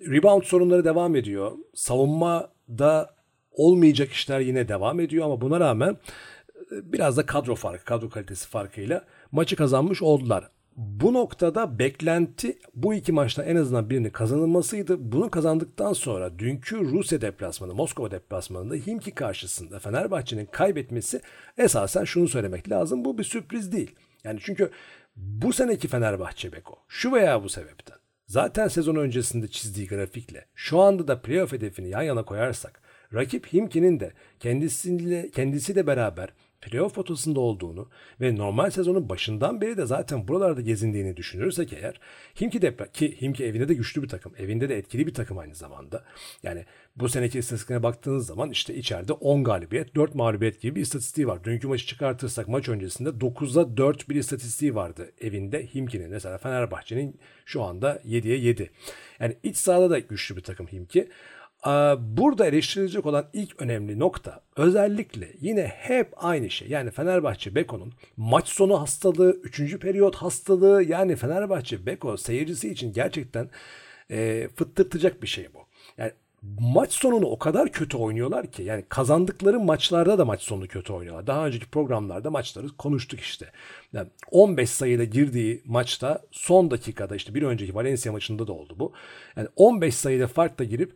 Rebound 0.00 0.42
sorunları 0.42 0.84
devam 0.84 1.16
ediyor. 1.16 1.52
Savunmada 1.74 3.16
olmayacak 3.50 4.12
işler 4.12 4.40
yine 4.40 4.68
devam 4.68 5.00
ediyor 5.00 5.24
ama 5.24 5.40
buna 5.40 5.60
rağmen 5.60 5.96
e, 6.72 6.92
biraz 6.92 7.16
da 7.16 7.26
kadro 7.26 7.54
farkı, 7.54 7.84
kadro 7.84 8.10
kalitesi 8.10 8.48
farkıyla 8.48 9.04
maçı 9.32 9.56
kazanmış 9.56 10.02
oldular. 10.02 10.50
Bu 10.76 11.12
noktada 11.14 11.78
beklenti 11.78 12.58
bu 12.74 12.94
iki 12.94 13.12
maçta 13.12 13.44
en 13.44 13.56
azından 13.56 13.90
birini 13.90 14.10
kazanılmasıydı. 14.10 15.12
Bunu 15.12 15.30
kazandıktan 15.30 15.92
sonra 15.92 16.38
dünkü 16.38 16.76
Rusya 16.76 17.20
deplasmanı, 17.20 17.74
Moskova 17.74 18.10
deplasmanında 18.10 18.74
Himki 18.74 19.10
karşısında 19.10 19.78
Fenerbahçe'nin 19.78 20.46
kaybetmesi 20.46 21.20
esasen 21.58 22.04
şunu 22.04 22.28
söylemek 22.28 22.70
lazım. 22.70 23.04
Bu 23.04 23.18
bir 23.18 23.24
sürpriz 23.24 23.72
değil. 23.72 23.94
Yani 24.24 24.40
çünkü 24.42 24.70
bu 25.16 25.52
seneki 25.52 25.88
Fenerbahçe 25.88 26.52
Beko 26.52 26.78
şu 26.88 27.12
veya 27.12 27.44
bu 27.44 27.48
sebepten 27.48 27.96
zaten 28.26 28.68
sezon 28.68 28.96
öncesinde 28.96 29.48
çizdiği 29.48 29.88
grafikle 29.88 30.46
şu 30.54 30.80
anda 30.80 31.08
da 31.08 31.22
playoff 31.22 31.52
hedefini 31.52 31.88
yan 31.88 32.02
yana 32.02 32.24
koyarsak 32.24 32.80
rakip 33.14 33.52
Himki'nin 33.52 34.00
de 34.00 34.12
kendisiyle 34.40 35.30
kendisiyle 35.30 35.86
beraber 35.86 36.28
playoff 36.60 36.94
potasında 36.94 37.40
olduğunu 37.40 37.88
ve 38.20 38.36
normal 38.36 38.70
sezonun 38.70 39.08
başından 39.08 39.60
beri 39.60 39.76
de 39.76 39.86
zaten 39.86 40.28
buralarda 40.28 40.60
gezindiğini 40.60 41.16
düşünürsek 41.16 41.72
eğer 41.72 42.00
Himki 42.40 42.62
de 42.62 42.76
ki 42.92 43.20
Himki 43.20 43.44
evinde 43.44 43.68
de 43.68 43.74
güçlü 43.74 44.02
bir 44.02 44.08
takım. 44.08 44.32
Evinde 44.38 44.68
de 44.68 44.78
etkili 44.78 45.06
bir 45.06 45.14
takım 45.14 45.38
aynı 45.38 45.54
zamanda. 45.54 46.04
Yani 46.42 46.64
bu 46.96 47.08
seneki 47.08 47.38
istatistikine 47.38 47.82
baktığınız 47.82 48.26
zaman 48.26 48.50
işte 48.50 48.74
içeride 48.74 49.12
10 49.12 49.44
galibiyet, 49.44 49.94
4 49.94 50.14
mağlubiyet 50.14 50.60
gibi 50.60 50.74
bir 50.74 50.80
istatistiği 50.80 51.26
var. 51.26 51.44
Dünkü 51.44 51.68
maçı 51.68 51.86
çıkartırsak 51.86 52.48
maç 52.48 52.68
öncesinde 52.68 53.08
9'a 53.08 53.76
4 53.76 54.08
bir 54.08 54.14
istatistiği 54.14 54.74
vardı 54.74 55.12
evinde 55.20 55.66
Himki'nin. 55.74 56.10
Mesela 56.10 56.38
Fenerbahçe'nin 56.38 57.20
şu 57.44 57.62
anda 57.62 58.00
7'ye 58.04 58.36
7. 58.36 58.70
Yani 59.20 59.36
iç 59.42 59.56
sahada 59.56 59.90
da 59.90 59.98
güçlü 59.98 60.36
bir 60.36 60.42
takım 60.42 60.66
Himki. 60.66 61.08
Burada 62.00 62.46
eleştirilecek 62.46 63.06
olan 63.06 63.26
ilk 63.32 63.62
önemli 63.62 63.98
nokta 63.98 64.40
özellikle 64.56 65.28
yine 65.40 65.66
hep 65.66 66.12
aynı 66.16 66.50
şey. 66.50 66.68
Yani 66.68 66.90
Fenerbahçe 66.90 67.54
Beko'nun 67.54 67.92
maç 68.16 68.48
sonu 68.48 68.80
hastalığı, 68.80 69.40
3. 69.42 69.78
periyot 69.78 70.16
hastalığı 70.16 70.82
yani 70.82 71.16
Fenerbahçe 71.16 71.86
Beko 71.86 72.16
seyircisi 72.16 72.70
için 72.70 72.92
gerçekten 72.92 73.50
e, 74.10 74.48
fıttırtacak 74.56 75.22
bir 75.22 75.26
şey 75.26 75.48
bu. 75.54 75.58
Yani 75.98 76.12
maç 76.60 76.92
sonunu 76.92 77.26
o 77.26 77.38
kadar 77.38 77.72
kötü 77.72 77.96
oynuyorlar 77.96 78.46
ki 78.46 78.62
yani 78.62 78.84
kazandıkları 78.88 79.60
maçlarda 79.60 80.18
da 80.18 80.24
maç 80.24 80.42
sonunu 80.42 80.68
kötü 80.68 80.92
oynuyorlar. 80.92 81.26
Daha 81.26 81.46
önceki 81.46 81.66
programlarda 81.66 82.30
maçları 82.30 82.68
konuştuk 82.68 83.20
işte. 83.20 83.50
Yani 83.92 84.08
15 84.30 84.70
sayıda 84.70 85.04
girdiği 85.04 85.62
maçta 85.64 86.22
son 86.30 86.70
dakikada 86.70 87.16
işte 87.16 87.34
bir 87.34 87.42
önceki 87.42 87.74
Valencia 87.74 88.12
maçında 88.12 88.46
da 88.46 88.52
oldu 88.52 88.74
bu. 88.78 88.92
Yani 89.36 89.48
15 89.56 89.94
sayıda 89.94 90.26
farkla 90.26 90.64
girip 90.64 90.92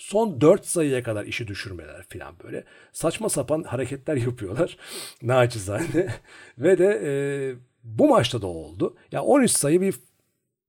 son 0.00 0.40
4 0.40 0.66
sayıya 0.66 1.02
kadar 1.02 1.24
işi 1.24 1.48
düşürmeler 1.48 2.06
falan 2.08 2.34
böyle. 2.44 2.64
Saçma 2.92 3.28
sapan 3.28 3.62
hareketler 3.62 4.16
yapıyorlar. 4.16 4.76
Naçizane. 5.22 6.14
Ve 6.58 6.78
de 6.78 7.00
e, 7.04 7.10
bu 7.84 8.08
maçta 8.08 8.42
da 8.42 8.46
oldu. 8.46 8.94
Ya 8.96 9.06
yani 9.12 9.24
13 9.24 9.50
sayı 9.50 9.80
bir 9.80 9.94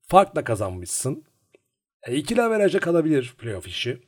farkla 0.08 0.44
kazanmışsın. 0.44 1.24
E, 2.04 2.16
ikili 2.16 2.42
averaja 2.42 2.80
kalabilir 2.80 3.36
playoff 3.38 3.68
işi. 3.68 4.00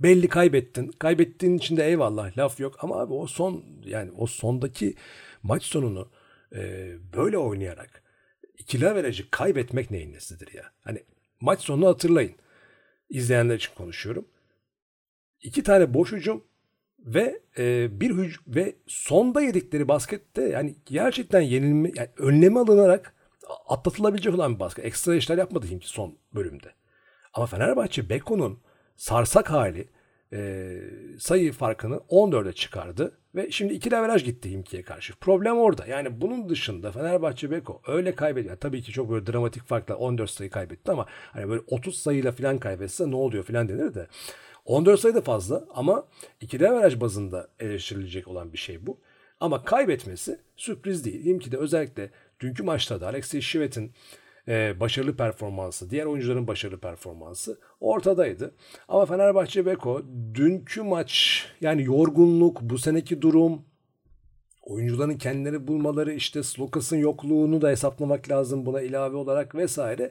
Belli 0.00 0.28
kaybettin. 0.28 0.88
Kaybettiğin 0.88 1.58
için 1.58 1.76
de 1.76 1.86
eyvallah 1.86 2.38
laf 2.38 2.60
yok. 2.60 2.76
Ama 2.78 3.00
abi 3.00 3.12
o 3.12 3.26
son 3.26 3.64
yani 3.84 4.10
o 4.18 4.26
sondaki 4.26 4.94
maç 5.42 5.62
sonunu 5.62 6.10
e, 6.54 6.92
böyle 7.16 7.38
oynayarak 7.38 8.02
ikili 8.58 8.88
averajı 8.88 9.30
kaybetmek 9.30 9.90
neyin 9.90 10.12
nesidir 10.12 10.54
ya? 10.54 10.64
Hani 10.80 11.02
maç 11.40 11.60
sonunu 11.60 11.86
hatırlayın. 11.86 12.34
İzleyenler 13.10 13.56
için 13.56 13.74
konuşuyorum. 13.74 14.24
İki 15.42 15.62
tane 15.62 15.94
boş 15.94 16.12
hücum 16.12 16.44
ve 16.98 17.40
e, 17.58 17.88
bir 18.00 18.10
hüc 18.10 18.36
ve 18.46 18.76
sonda 18.86 19.40
yedikleri 19.40 19.88
baskette 19.88 20.42
yani 20.42 20.74
gerçekten 20.86 21.40
yenilme 21.40 21.90
yani 21.96 22.08
önleme 22.18 22.60
alınarak 22.60 23.14
atlatılabilecek 23.68 24.34
olan 24.34 24.54
bir 24.54 24.60
basket. 24.60 24.84
Ekstra 24.84 25.14
işler 25.14 25.38
yapmadı 25.38 25.66
Himki 25.66 25.88
son 25.88 26.16
bölümde. 26.34 26.72
Ama 27.34 27.46
Fenerbahçe 27.46 28.08
Beko'nun 28.08 28.58
sarsak 28.96 29.50
hali 29.50 29.88
e, 30.32 30.70
sayı 31.18 31.52
farkını 31.52 31.94
14'e 31.96 32.52
çıkardı 32.52 33.18
ve 33.34 33.50
şimdi 33.50 33.74
iki 33.74 33.90
leveraj 33.90 34.24
gitti 34.24 34.50
Himki'ye 34.50 34.82
karşı. 34.82 35.16
Problem 35.16 35.58
orada. 35.58 35.86
Yani 35.86 36.20
bunun 36.20 36.48
dışında 36.48 36.92
Fenerbahçe 36.92 37.50
Beko 37.50 37.82
öyle 37.86 38.14
kaybediyor. 38.14 38.56
Tabii 38.56 38.82
ki 38.82 38.92
çok 38.92 39.10
böyle 39.10 39.26
dramatik 39.26 39.64
farkla 39.66 39.94
14 39.94 40.30
sayı 40.30 40.50
kaybetti 40.50 40.90
ama 40.90 41.06
hani 41.32 41.48
böyle 41.48 41.62
30 41.66 41.98
sayıyla 41.98 42.32
falan 42.32 42.58
kaybetse 42.58 43.10
ne 43.10 43.16
oluyor 43.16 43.44
falan 43.44 43.68
denir 43.68 43.94
de 43.94 44.06
14 44.64 45.00
sayı 45.00 45.14
da 45.14 45.20
fazla 45.20 45.64
ama 45.74 46.06
ikili 46.40 46.68
averaj 46.68 47.00
bazında 47.00 47.48
eleştirilecek 47.60 48.28
olan 48.28 48.52
bir 48.52 48.58
şey 48.58 48.86
bu. 48.86 48.98
Ama 49.40 49.64
kaybetmesi 49.64 50.40
sürpriz 50.56 51.04
değil. 51.04 51.24
Himki 51.24 51.52
de 51.52 51.56
özellikle 51.56 52.10
dünkü 52.40 52.62
maçta 52.62 53.00
da 53.00 53.06
Alexey 53.06 53.40
Şivet'in 53.40 53.92
e, 54.48 54.80
başarılı 54.80 55.16
performansı, 55.16 55.90
diğer 55.90 56.06
oyuncuların 56.06 56.46
başarılı 56.46 56.80
performansı 56.80 57.58
ortadaydı. 57.80 58.54
Ama 58.88 59.06
Fenerbahçe 59.06 59.66
Beko 59.66 60.02
dünkü 60.34 60.82
maç 60.82 61.44
yani 61.60 61.84
yorgunluk, 61.84 62.60
bu 62.62 62.78
seneki 62.78 63.22
durum, 63.22 63.62
oyuncuların 64.62 65.18
kendileri 65.18 65.66
bulmaları, 65.68 66.12
işte 66.12 66.42
Slokas'ın 66.42 66.96
yokluğunu 66.96 67.62
da 67.62 67.70
hesaplamak 67.70 68.30
lazım 68.30 68.66
buna 68.66 68.82
ilave 68.82 69.16
olarak 69.16 69.54
vesaire. 69.54 70.10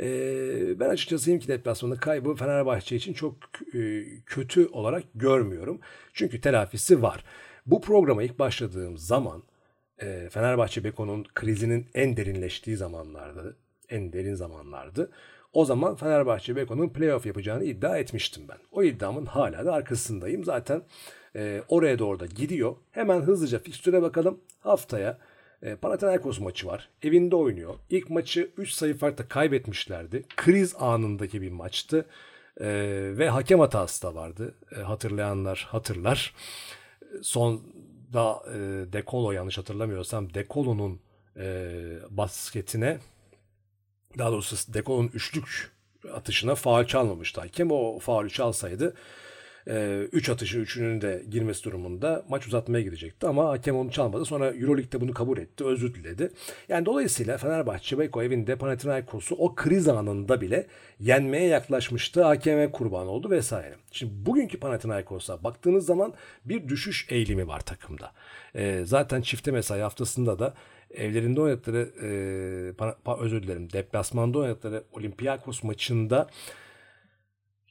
E, 0.00 0.80
ben 0.80 0.88
açıkçası 0.88 1.30
Himki 1.30 1.48
deplasmanı 1.48 1.96
kaybı 1.96 2.34
Fenerbahçe 2.34 2.96
için 2.96 3.12
çok 3.12 3.34
e, 3.74 4.04
kötü 4.26 4.66
olarak 4.66 5.04
görmüyorum. 5.14 5.80
Çünkü 6.12 6.40
telafisi 6.40 7.02
var. 7.02 7.24
Bu 7.66 7.80
programa 7.80 8.22
ilk 8.22 8.38
başladığım 8.38 8.98
zaman 8.98 9.42
e, 9.98 10.28
Fenerbahçe 10.30 10.84
Beko'nun 10.84 11.26
krizinin 11.34 11.86
en 11.94 12.16
derinleştiği 12.16 12.76
zamanlarda, 12.76 13.42
en 13.88 14.12
derin 14.12 14.34
zamanlardı. 14.34 15.10
O 15.52 15.64
zaman 15.64 15.96
Fenerbahçe 15.96 16.56
Beko'nun 16.56 16.88
playoff 16.88 17.26
yapacağını 17.26 17.64
iddia 17.64 17.98
etmiştim 17.98 18.42
ben. 18.48 18.58
O 18.72 18.82
iddiamın 18.82 19.26
hala 19.26 19.66
da 19.66 19.72
arkasındayım. 19.72 20.44
Zaten 20.44 20.82
e, 21.36 21.62
oraya 21.68 21.98
doğru 21.98 22.20
da 22.20 22.26
gidiyor. 22.26 22.76
Hemen 22.90 23.20
hızlıca 23.20 23.58
fikstüre 23.58 24.02
bakalım. 24.02 24.40
Haftaya 24.60 25.18
e, 25.62 25.76
Panathinaikos 25.76 26.40
maçı 26.40 26.66
var. 26.66 26.88
Evinde 27.02 27.36
oynuyor. 27.36 27.74
İlk 27.90 28.10
maçı 28.10 28.50
3 28.56 28.70
sayı 28.70 28.96
farkla 28.96 29.28
kaybetmişlerdi. 29.28 30.24
Kriz 30.36 30.74
anındaki 30.78 31.42
bir 31.42 31.50
maçtı. 31.50 32.06
E, 32.60 32.66
ve 33.18 33.28
hakem 33.28 33.60
hatası 33.60 34.02
da 34.02 34.14
vardı. 34.14 34.54
E, 34.76 34.80
hatırlayanlar 34.80 35.66
hatırlar. 35.70 36.34
Son 37.22 37.62
da 38.12 38.42
e, 38.54 38.58
Dekolo 38.92 39.32
yanlış 39.32 39.58
hatırlamıyorsam 39.58 40.34
Dekolo'nun 40.34 41.00
e, 41.36 41.72
basketine 42.10 42.98
daha 44.18 44.32
doğrusu 44.32 44.74
Dekolo'nun 44.74 45.10
üçlük 45.14 45.72
atışına 46.14 46.54
faal 46.54 46.84
çalmamıştı 46.84 47.40
hakem. 47.40 47.70
O 47.70 47.98
faulü 47.98 48.30
çalsaydı 48.30 48.94
3 49.68 50.28
e, 50.28 50.32
atışı 50.32 50.58
3'ünün 50.58 51.00
de 51.00 51.22
girmesi 51.30 51.64
durumunda 51.64 52.24
maç 52.28 52.46
uzatmaya 52.46 52.82
gidecekti 52.82 53.26
ama 53.26 53.48
hakem 53.48 53.76
onu 53.76 53.90
çalmadı. 53.90 54.24
Sonra 54.24 54.46
Euroleague'de 54.46 55.00
bunu 55.00 55.14
kabul 55.14 55.38
etti, 55.38 55.64
özür 55.64 55.94
diledi. 55.94 56.30
Yani 56.68 56.86
dolayısıyla 56.86 57.38
Fenerbahçe 57.38 57.98
Beko 57.98 58.22
evinde 58.22 58.56
Panathinaikos'u 58.56 59.34
o 59.34 59.54
kriz 59.54 59.88
anında 59.88 60.40
bile 60.40 60.66
yenmeye 61.00 61.46
yaklaşmıştı. 61.46 62.22
Hakeme 62.24 62.72
kurban 62.72 63.06
oldu 63.06 63.30
vesaire. 63.30 63.74
Şimdi 63.92 64.12
bugünkü 64.26 64.60
Panathinaikos'a 64.60 65.44
baktığınız 65.44 65.86
zaman 65.86 66.14
bir 66.44 66.68
düşüş 66.68 67.06
eğilimi 67.10 67.48
var 67.48 67.60
takımda. 67.60 68.12
E, 68.54 68.84
zaten 68.84 69.20
çifte 69.20 69.50
mesai 69.50 69.80
haftasında 69.80 70.38
da 70.38 70.54
evlerinde 70.94 71.40
oynadıkları 71.40 71.90
e, 72.02 73.22
özür 73.24 73.42
dilerim 73.42 73.72
deplasmanda 73.72 74.38
oynadıkları 74.38 74.84
Olympiakos 74.92 75.62
maçında 75.62 76.28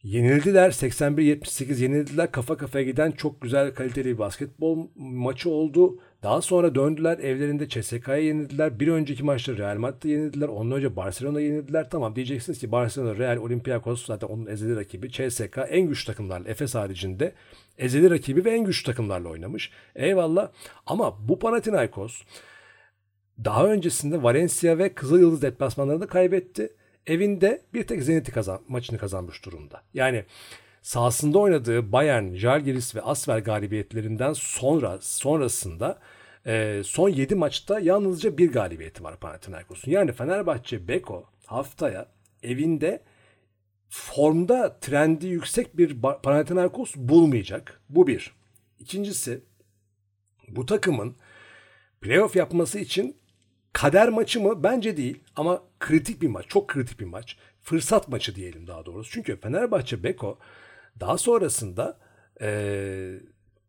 Yenildiler 0.08 0.72
81-78 0.72 1.82
yenildiler. 1.82 2.32
Kafa 2.32 2.58
kafaya 2.58 2.86
giden 2.86 3.12
çok 3.12 3.42
güzel 3.42 3.74
kaliteli 3.74 4.06
bir 4.06 4.18
basketbol 4.18 4.88
maçı 4.96 5.50
oldu. 5.50 6.00
Daha 6.24 6.42
sonra 6.42 6.76
döndüler 6.76 7.20
evlerinde 7.20 7.70
CSK'ya 7.70 8.18
yenildiler. 8.18 8.80
Bir 8.80 8.88
önceki 8.88 9.24
maçta 9.24 9.58
Real 9.58 9.78
Madrid'de 9.78 10.10
yenildiler. 10.10 10.48
Ondan 10.48 10.78
önce 10.78 10.96
Barcelona 10.96 11.40
yenildiler. 11.40 11.90
Tamam 11.90 12.16
diyeceksiniz 12.16 12.60
ki 12.60 12.72
Barcelona, 12.72 13.18
Real, 13.18 13.38
Olympiakos 13.38 14.06
zaten 14.06 14.28
onun 14.28 14.46
ezeli 14.46 14.76
rakibi. 14.76 15.12
CSK 15.12 15.60
en 15.70 15.88
güçlü 15.88 16.06
takımlarla 16.06 16.50
Efes 16.50 16.76
haricinde 16.76 17.34
ezeli 17.78 18.10
rakibi 18.10 18.46
ve 18.46 18.52
en 18.52 18.64
güçlü 18.64 18.86
takımlarla 18.86 19.30
oynamış. 19.30 19.72
Eyvallah. 19.96 20.52
Ama 20.86 21.28
bu 21.28 21.40
Panathinaikos 21.40 22.22
daha 23.46 23.68
öncesinde 23.68 24.24
Valencia 24.24 24.78
ve 24.78 24.94
Kızıl 24.94 25.20
Yıldız 25.20 25.42
deplasmanlarında 25.42 26.08
kaybetti 26.08 26.70
evinde 27.08 27.62
bir 27.74 27.88
tek 27.88 28.04
Zenit'i 28.04 28.32
kazan, 28.32 28.62
maçını 28.68 28.98
kazanmış 28.98 29.46
durumda. 29.46 29.82
Yani 29.94 30.26
sahasında 30.82 31.40
oynadığı 31.40 31.92
Bayern, 31.92 32.34
Jalgiris 32.34 32.96
ve 32.96 33.02
Asvel 33.02 33.44
galibiyetlerinden 33.44 34.34
sonra 34.34 34.98
sonrasında 35.02 36.00
e, 36.46 36.82
son 36.86 37.10
7 37.10 37.36
maçta 37.36 37.80
yalnızca 37.80 38.38
bir 38.38 38.52
galibiyeti 38.52 39.04
var 39.04 39.20
Panathinaikos'un. 39.20 39.92
Yani 39.92 40.12
Fenerbahçe 40.12 40.88
Beko 40.88 41.26
haftaya 41.46 42.08
evinde 42.44 43.04
formda 43.90 44.80
trendi 44.80 45.28
yüksek 45.28 45.78
bir 45.78 46.02
Panathinaikos 46.02 46.96
bulmayacak. 46.96 47.82
Bu 47.90 48.08
bir. 48.08 48.36
İkincisi 48.80 49.42
bu 50.48 50.66
takımın 50.66 51.16
playoff 52.02 52.36
yapması 52.36 52.80
için 52.80 53.18
Kader 53.77 54.10
maçı 54.10 54.39
mı? 54.39 54.63
Bence 54.63 54.98
değil 54.98 55.19
ama 55.36 55.62
kritik 55.79 56.22
bir 56.22 56.27
maç. 56.27 56.46
Çok 56.48 56.67
kritik 56.67 57.00
bir 57.00 57.05
maç. 57.05 57.38
Fırsat 57.62 58.07
maçı 58.07 58.36
diyelim 58.36 58.67
daha 58.67 58.86
doğrusu. 58.86 59.12
Çünkü 59.12 59.39
Fenerbahçe 59.39 60.03
Beko 60.03 60.38
daha 61.00 61.17
sonrasında 61.17 61.98
e, 62.41 63.19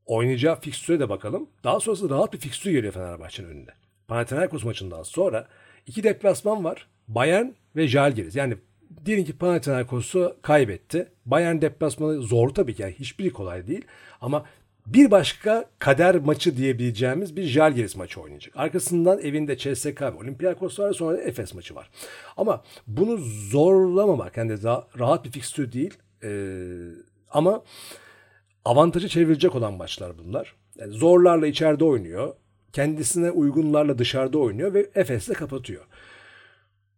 oynayacağı 0.07 0.61
fikstüre 0.61 1.01
de 1.01 1.09
bakalım. 1.09 1.49
Daha 1.65 1.81
sonrasında 1.81 2.15
rahat 2.15 2.33
bir 2.33 2.39
fikstür 2.39 2.71
geliyor 2.71 2.93
Fenerbahçe'nin 2.93 3.49
önünde. 3.49 3.71
Panathinaikos 4.09 4.65
maçından 4.65 5.03
sonra 5.03 5.49
iki 5.87 6.03
deplasman 6.03 6.65
var. 6.65 6.87
Bayern 7.09 7.47
ve 7.77 7.89
Jalgiris. 7.89 8.37
Yani 8.37 8.57
diyelim 9.05 9.25
ki 9.25 9.39
Panathinaikos'u 9.39 10.37
kaybetti. 10.43 11.09
Bayern 11.27 11.61
deplasmanı 11.61 12.23
zor 12.23 12.49
tabii 12.49 12.75
ki. 12.75 12.83
Yani 12.83 12.95
hiçbiri 12.95 13.33
kolay 13.33 13.67
değil. 13.67 13.85
Ama 14.21 14.45
bir 14.93 15.11
başka 15.11 15.65
kader 15.79 16.17
maçı 16.17 16.57
diyebileceğimiz 16.57 17.37
bir 17.37 17.43
Jalgiris 17.43 17.97
maçı 17.97 18.21
oynayacak. 18.21 18.57
Arkasından 18.57 19.19
evinde 19.19 19.57
CSK 19.59 20.03
ve 20.03 20.11
Olympiakos 20.11 20.79
var 20.79 20.93
sonra 20.93 21.19
da 21.19 21.23
Efes 21.23 21.55
maçı 21.55 21.75
var. 21.75 21.91
Ama 22.37 22.63
bunu 22.87 23.17
zorlamamak 23.51 24.37
yani 24.37 24.63
daha 24.63 24.87
rahat 24.99 25.25
bir 25.25 25.31
fikstür 25.31 25.73
değil 25.73 25.95
ee, 26.23 26.29
ama 27.31 27.63
avantajı 28.65 29.09
çevirecek 29.09 29.55
olan 29.55 29.75
maçlar 29.75 30.19
bunlar. 30.19 30.55
Yani 30.79 30.93
zorlarla 30.93 31.47
içeride 31.47 31.85
oynuyor. 31.85 32.35
Kendisine 32.73 33.31
uygunlarla 33.31 33.99
dışarıda 33.99 34.39
oynuyor 34.39 34.75
ve 34.75 34.91
Efes'le 34.95 35.33
kapatıyor. 35.33 35.87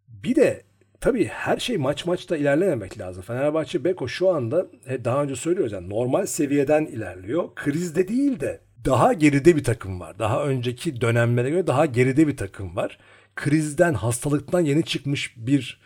Bir 0.09 0.35
de 0.37 0.63
tabii 1.00 1.25
her 1.25 1.57
şey 1.57 1.76
maç 1.76 2.07
maçta 2.07 2.37
ilerlememek 2.37 2.99
lazım. 2.99 3.23
Fenerbahçe 3.23 3.85
Beko 3.85 4.09
şu 4.09 4.28
anda 4.28 4.66
daha 5.04 5.23
önce 5.23 5.37
söylüyoruz 5.37 5.73
yani 5.73 5.88
normal 5.88 6.26
seviyeden 6.26 6.87
ilerliyor. 6.87 7.54
Krizde 7.54 8.09
değil 8.09 8.40
de 8.40 8.61
daha 8.85 9.12
geride 9.12 9.57
bir 9.57 9.64
takım 9.64 10.00
var. 10.00 10.19
Daha 10.19 10.45
önceki 10.45 11.00
dönemlere 11.00 11.50
göre 11.50 11.66
daha 11.66 11.87
geride 11.87 12.26
bir 12.26 12.37
takım 12.37 12.76
var. 12.76 12.99
Krizden, 13.37 13.95
hastalıktan 13.95 14.61
yeni 14.61 14.85
çıkmış 14.85 15.35
bir 15.37 15.80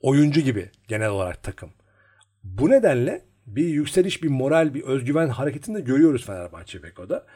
oyuncu 0.00 0.40
gibi 0.40 0.70
genel 0.88 1.08
olarak 1.08 1.42
takım. 1.42 1.70
Bu 2.44 2.70
nedenle 2.70 3.24
bir 3.46 3.68
yükseliş, 3.68 4.22
bir 4.22 4.28
moral, 4.28 4.74
bir 4.74 4.82
özgüven 4.82 5.28
hareketini 5.28 5.76
de 5.76 5.80
görüyoruz 5.80 6.26
Fenerbahçe 6.26 6.82
Beko'da. 6.82 7.26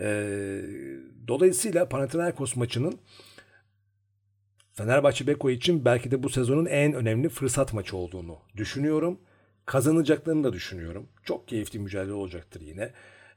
Ee, 0.00 0.60
dolayısıyla 1.28 1.88
Panathinaikos 1.88 2.56
maçının 2.56 2.98
Fenerbahçe 4.74 5.26
Beko 5.26 5.50
için 5.50 5.84
belki 5.84 6.10
de 6.10 6.22
bu 6.22 6.28
sezonun 6.28 6.66
en 6.66 6.92
önemli 6.92 7.28
fırsat 7.28 7.72
maçı 7.72 7.96
olduğunu 7.96 8.38
düşünüyorum. 8.56 9.18
Kazanacaklarını 9.66 10.44
da 10.44 10.52
düşünüyorum. 10.52 11.08
Çok 11.24 11.48
keyifli 11.48 11.78
mücadele 11.78 12.12
olacaktır 12.12 12.60
yine. 12.60 12.90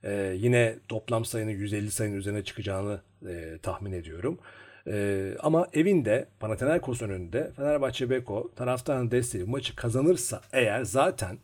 Ee, 0.03 0.35
yine 0.37 0.75
toplam 0.87 1.25
sayının 1.25 1.51
150 1.51 1.91
sayının 1.91 2.15
üzerine 2.15 2.43
çıkacağını 2.43 3.01
e, 3.27 3.57
tahmin 3.61 3.91
ediyorum. 3.91 4.39
E, 4.87 5.31
ama 5.39 5.67
evinde 5.73 6.27
Panathinaikos 6.39 7.01
önünde 7.01 7.51
Fenerbahçe 7.55 8.09
Beko 8.09 8.51
taraftarın 8.55 9.11
desteği 9.11 9.43
maçı 9.43 9.75
kazanırsa 9.75 10.41
eğer 10.53 10.83
zaten 10.83 11.37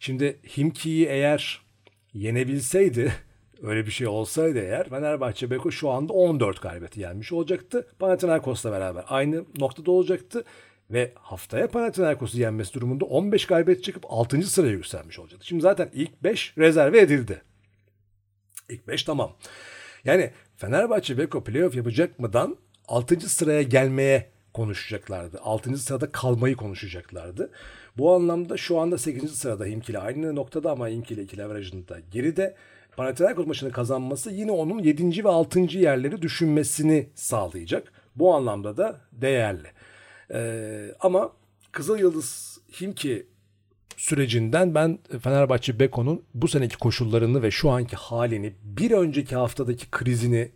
şimdi 0.00 0.38
Himki'yi 0.56 1.06
eğer 1.06 1.62
yenebilseydi 2.14 3.12
Öyle 3.62 3.86
bir 3.86 3.90
şey 3.90 4.06
olsaydı 4.06 4.58
eğer 4.58 4.88
Fenerbahçe 4.88 5.50
Beko 5.50 5.70
şu 5.70 5.90
anda 5.90 6.12
14 6.12 6.62
galibiyeti 6.62 7.00
gelmiş 7.00 7.32
olacaktı. 7.32 7.86
Panathinaikos'la 7.98 8.72
beraber 8.72 9.04
aynı 9.08 9.44
noktada 9.58 9.90
olacaktı. 9.90 10.44
Ve 10.90 11.12
haftaya 11.14 11.68
Panathinaikos'u 11.68 12.38
yenmesi 12.38 12.74
durumunda 12.74 13.04
15 13.04 13.46
galibiyet 13.46 13.84
çıkıp 13.84 14.04
6. 14.08 14.42
sıraya 14.42 14.72
yükselmiş 14.72 15.18
olacaktı. 15.18 15.46
Şimdi 15.46 15.62
zaten 15.62 15.90
ilk 15.92 16.22
5 16.22 16.58
rezerve 16.58 17.00
edildi. 17.00 17.42
İlk 18.68 18.88
5 18.88 19.02
tamam. 19.02 19.36
Yani 20.04 20.30
Fenerbahçe 20.56 21.18
Beko 21.18 21.44
playoff 21.44 21.74
yapacak 21.74 22.18
mıdan 22.18 22.56
6. 22.88 23.20
sıraya 23.20 23.62
gelmeye 23.62 24.30
konuşacaklardı. 24.54 25.40
6. 25.42 25.78
sırada 25.78 26.12
kalmayı 26.12 26.56
konuşacaklardı. 26.56 27.50
Bu 27.98 28.14
anlamda 28.14 28.56
şu 28.56 28.78
anda 28.78 28.98
8. 28.98 29.38
sırada 29.38 29.64
Himki 29.64 29.98
aynı 29.98 30.34
noktada 30.34 30.70
ama 30.70 30.88
Himki 30.88 31.14
ile 31.14 31.22
ikili 31.22 31.44
averajında 31.44 32.00
geride. 32.10 32.56
Panathinaikos 32.96 33.46
maçını 33.46 33.72
kazanması 33.72 34.30
yine 34.30 34.50
onun 34.52 34.78
7. 34.78 35.24
ve 35.24 35.28
6. 35.28 35.60
yerleri 35.60 36.22
düşünmesini 36.22 37.08
sağlayacak. 37.14 37.92
Bu 38.16 38.34
anlamda 38.34 38.76
da 38.76 39.00
değerli. 39.12 39.68
Ee, 40.32 40.94
ama 41.00 41.32
Kızıl 41.72 41.98
Yıldız 41.98 42.60
Himki 42.80 43.26
sürecinden 43.96 44.74
ben 44.74 44.98
Fenerbahçe 45.22 45.80
Beko'nun 45.80 46.22
bu 46.34 46.48
seneki 46.48 46.78
koşullarını 46.78 47.42
ve 47.42 47.50
şu 47.50 47.70
anki 47.70 47.96
halini 47.96 48.54
bir 48.62 48.90
önceki 48.90 49.36
haftadaki 49.36 49.90
krizini 49.90 50.52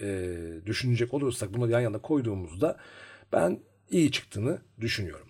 e, 0.00 0.36
düşünecek 0.66 1.14
olursak 1.14 1.54
bunu 1.54 1.70
yan 1.70 1.80
yana 1.80 1.98
koyduğumuzda 1.98 2.76
ben 3.32 3.60
iyi 3.90 4.12
çıktığını 4.12 4.58
düşünüyorum. 4.80 5.26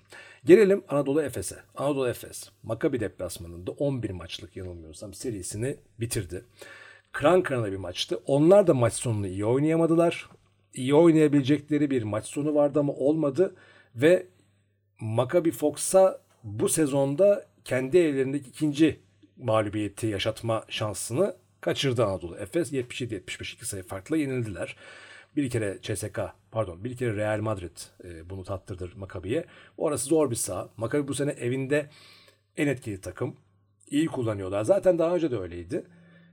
Gelelim 0.47 0.85
Anadolu 0.89 1.23
Efes'e. 1.23 1.57
Anadolu 1.77 2.09
Efes, 2.09 2.51
Makabi 2.63 3.01
deplasmanında 3.01 3.71
11 3.71 4.11
maçlık 4.11 4.57
yanılmıyorsam 4.57 5.15
serisini 5.15 5.77
bitirdi. 6.01 6.45
Kran 7.13 7.43
kırana 7.43 7.73
bir 7.73 7.77
maçtı. 7.77 8.21
Onlar 8.27 8.67
da 8.67 8.75
maç 8.75 8.93
sonunu 8.93 9.27
iyi 9.27 9.45
oynayamadılar. 9.45 10.29
İyi 10.75 10.95
oynayabilecekleri 10.95 11.91
bir 11.91 12.03
maç 12.03 12.27
sonu 12.27 12.55
vardı 12.55 12.81
ama 12.81 12.93
olmadı. 12.93 13.55
Ve 13.97 14.27
Maccabi 15.01 15.51
Fox'a 15.51 16.21
bu 16.45 16.69
sezonda 16.69 17.47
kendi 17.65 17.99
evlerindeki 17.99 18.49
ikinci 18.49 19.01
mağlubiyeti 19.37 20.07
yaşatma 20.07 20.65
şansını 20.69 21.37
kaçırdı 21.61 22.05
Anadolu. 22.05 22.37
Efes 22.37 22.73
77-75 22.73 23.55
iki 23.55 23.67
sayı 23.67 23.83
farkla 23.83 24.17
yenildiler. 24.17 24.77
Bir 25.37 25.51
kere 25.51 25.79
CSK 25.83 26.21
pardon 26.51 26.85
bir 26.85 26.97
kere 26.97 27.17
Real 27.17 27.41
Madrid 27.41 27.77
e, 28.05 28.31
bunu 28.31 28.45
tattırdı 28.45 28.91
Makabi'ye. 28.97 29.45
Orası 29.79 30.07
zor 30.07 30.31
bir 30.31 30.37
saha. 30.37 30.69
Makabi 30.77 31.09
bu 31.09 31.15
sene 31.15 31.31
evinde 31.31 31.87
en 32.57 32.67
etkili 32.67 33.01
takım. 33.01 33.37
İyi 33.91 34.07
kullanıyorlar. 34.07 34.65
Zaten 34.65 34.99
daha 34.99 35.15
önce 35.15 35.31
de 35.31 35.39
öyleydi. 35.39 35.85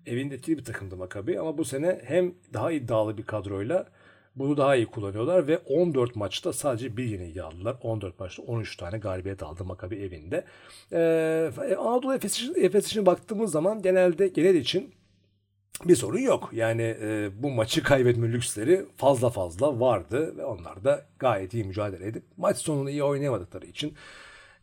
Evinde 0.05 0.36
etkili 0.36 0.57
bir 0.57 0.63
takımdı 0.63 0.95
Makabi 0.98 1.39
ama 1.39 1.57
bu 1.57 1.65
sene 1.65 2.01
hem 2.03 2.33
daha 2.53 2.72
iddialı 2.72 3.17
bir 3.17 3.24
kadroyla 3.24 3.88
bunu 4.36 4.57
daha 4.57 4.75
iyi 4.75 4.86
kullanıyorlar 4.86 5.48
ve 5.48 5.57
14 5.57 6.15
maçta 6.15 6.53
sadece 6.53 6.98
bir 6.98 7.03
yenilgi 7.03 7.43
aldılar. 7.43 7.75
14 7.81 8.19
maçta 8.19 8.43
13 8.43 8.77
tane 8.77 8.98
galibiyet 8.98 9.43
aldı 9.43 9.65
Makabi 9.65 9.95
evinde. 9.95 10.45
Ee, 10.91 11.75
Anadolu 11.79 12.13
Efes 12.13 12.33
için, 12.33 12.55
Efes 12.63 12.88
için 12.88 13.05
baktığımız 13.05 13.51
zaman 13.51 13.81
genelde 13.81 14.27
genel 14.27 14.55
için 14.55 14.93
bir 15.86 15.96
sorun 15.96 16.20
yok. 16.20 16.50
Yani 16.53 16.98
e, 17.01 17.30
bu 17.44 17.50
maçı 17.50 17.84
kaybetme 17.84 18.32
lüksleri 18.32 18.86
fazla 18.98 19.30
fazla 19.30 19.80
vardı 19.80 20.38
ve 20.38 20.46
onlar 20.46 20.84
da 20.84 21.06
gayet 21.20 21.53
iyi 21.53 21.63
mücadele 21.63 22.08
edip 22.08 22.24
maç 22.38 22.58
sonunu 22.58 22.89
iyi 22.89 23.03
oynayamadıkları 23.03 23.65
için 23.65 23.94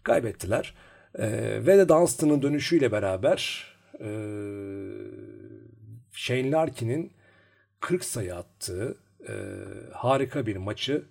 kaybettiler. 0.03 0.75
E, 1.15 1.29
ve 1.67 1.79
de 1.79 1.89
Dunstan'ın 1.89 2.43
dönüşüyle 2.43 2.93
beraber 2.93 3.67
e, 4.01 4.09
Shane 6.13 6.51
Larkin'in 6.51 7.13
40 7.81 8.05
sayı 8.05 8.37
attığı 8.37 8.97
e, 9.29 9.33
harika 9.93 10.47
bir 10.47 10.57
maçı 10.57 11.05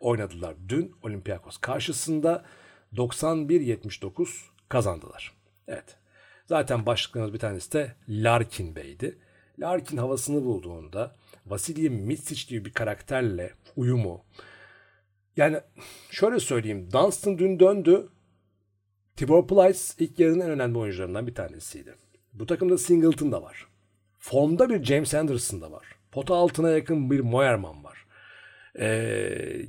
oynadılar. 0.00 0.54
Dün 0.68 0.94
Olympiakos 1.02 1.56
karşısında 1.56 2.44
91-79 2.96 4.28
kazandılar. 4.68 5.32
Evet 5.68 6.01
Zaten 6.52 6.86
başlıklarımız 6.86 7.34
bir 7.34 7.38
tanesi 7.38 7.72
de 7.72 7.94
Larkin 8.08 8.76
Bey'di. 8.76 9.18
Larkin 9.58 9.96
havasını 9.96 10.44
bulduğunda 10.44 11.14
Vasilij 11.46 11.90
Mitsic 11.90 12.48
gibi 12.48 12.64
bir 12.64 12.72
karakterle 12.72 13.52
uyumu 13.76 14.24
yani 15.36 15.60
şöyle 16.10 16.40
söyleyeyim 16.40 16.88
Dunstan 16.92 17.38
dün 17.38 17.60
döndü. 17.60 18.08
Tibor 19.16 19.46
Plyce 19.46 19.80
ilk 19.98 20.18
yarının 20.18 20.40
en 20.40 20.50
önemli 20.50 20.78
oyuncularından 20.78 21.26
bir 21.26 21.34
tanesiydi. 21.34 21.94
Bu 22.32 22.46
takımda 22.46 22.78
Singleton 22.78 23.32
da 23.32 23.42
var. 23.42 23.66
Formda 24.18 24.70
bir 24.70 24.84
James 24.84 25.14
Anderson 25.14 25.60
da 25.60 25.72
var. 25.72 25.86
Pota 26.10 26.34
altına 26.34 26.70
yakın 26.70 27.10
bir 27.10 27.20
Moerman 27.20 27.84
var 27.84 28.01
e, 28.78 28.86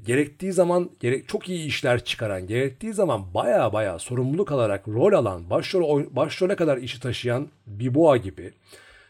gerektiği 0.06 0.54
zaman 0.54 0.90
gerek 1.00 1.28
çok 1.28 1.50
iyi 1.50 1.68
işler 1.68 2.04
çıkaran, 2.04 2.48
gerektiği 2.48 2.94
zaman 2.94 3.34
baya 3.34 3.74
baya 3.74 4.00
sorumluluk 4.00 4.52
alarak 4.52 4.88
rol 4.88 5.14
alan, 5.14 5.50
başrol 5.50 6.16
başrole 6.16 6.56
kadar 6.56 6.78
işi 6.78 7.00
taşıyan 7.00 7.50
Biboa 7.68 8.18
gibi, 8.18 8.54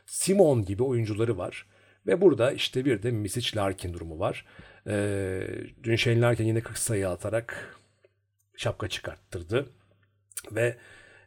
Simon 0.05 0.65
gibi 0.65 0.83
oyuncuları 0.83 1.37
var. 1.37 1.65
Ve 2.07 2.21
burada 2.21 2.51
işte 2.51 2.85
bir 2.85 3.03
de 3.03 3.11
Misic 3.11 3.57
Larkin 3.57 3.93
durumu 3.93 4.19
var. 4.19 4.45
E, 4.87 5.47
dün 5.83 5.95
Shane 5.95 6.21
Larkin 6.21 6.45
yine 6.45 6.61
40 6.61 6.77
sayı 6.77 7.09
atarak 7.09 7.77
şapka 8.57 8.87
çıkarttırdı. 8.87 9.69
Ve 10.51 10.77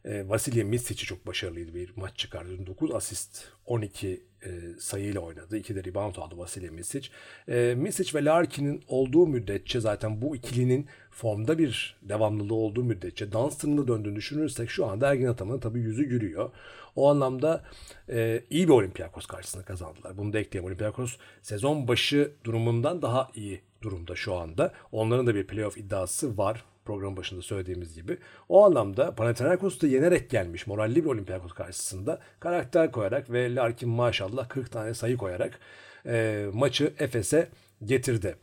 e, 0.04 0.28
Vasilya 0.28 0.64
Misic'i 0.64 1.06
çok 1.06 1.26
başarılıydı 1.26 1.74
bir 1.74 1.92
maç 1.96 2.16
çıkardı. 2.16 2.66
9 2.66 2.94
asist, 2.94 3.44
12 3.66 4.22
e, 4.46 4.80
sayıyla 4.80 5.20
oynadı. 5.20 5.56
İki 5.56 5.74
de 5.74 5.84
rebound 5.84 6.16
aldı 6.16 6.38
Vasilya 6.38 6.72
Misic. 6.72 7.08
E, 7.48 7.74
Misic 7.76 8.18
ve 8.18 8.24
Larkin'in 8.24 8.82
olduğu 8.88 9.26
müddetçe 9.26 9.80
zaten 9.80 10.22
bu 10.22 10.36
ikilinin 10.36 10.86
formda 11.10 11.58
bir 11.58 11.96
devamlılığı 12.02 12.54
olduğu 12.54 12.84
müddetçe 12.84 13.32
Dunstan'ın 13.32 13.88
döndüğünü 13.88 14.16
düşünürsek 14.16 14.70
şu 14.70 14.86
anda 14.86 15.10
Ergin 15.10 15.26
Ataman'ın 15.26 15.60
tabii 15.60 15.80
yüzü 15.80 16.04
gülüyor. 16.04 16.50
O 16.96 17.10
anlamda 17.10 17.64
e, 18.08 18.42
iyi 18.50 18.68
bir 18.68 18.72
Olympiakos 18.72 19.26
karşısında 19.26 19.64
kazandılar. 19.64 20.18
Bunu 20.18 20.32
da 20.32 20.38
ekleyeyim. 20.38 20.66
Olympiakos 20.66 21.16
sezon 21.42 21.88
başı 21.88 22.32
durumundan 22.44 23.02
daha 23.02 23.30
iyi 23.34 23.60
durumda 23.82 24.16
şu 24.16 24.34
anda. 24.34 24.72
Onların 24.92 25.26
da 25.26 25.34
bir 25.34 25.46
playoff 25.46 25.78
iddiası 25.78 26.38
var 26.38 26.64
program 26.86 27.16
başında 27.16 27.42
söylediğimiz 27.42 27.94
gibi. 27.94 28.18
O 28.48 28.64
anlamda 28.64 29.14
Panathinaikos'u 29.14 29.86
yenerek 29.86 30.30
gelmiş 30.30 30.66
moralli 30.66 31.04
bir 31.04 31.10
Olympiakos 31.10 31.52
karşısında 31.52 32.20
karakter 32.40 32.92
koyarak 32.92 33.30
ve 33.32 33.54
Larkin 33.54 33.88
maşallah 33.88 34.48
40 34.48 34.72
tane 34.72 34.94
sayı 34.94 35.16
koyarak 35.16 35.58
e, 36.06 36.46
maçı 36.52 36.92
Efes'e 36.98 37.48
getirdi. 37.84 38.36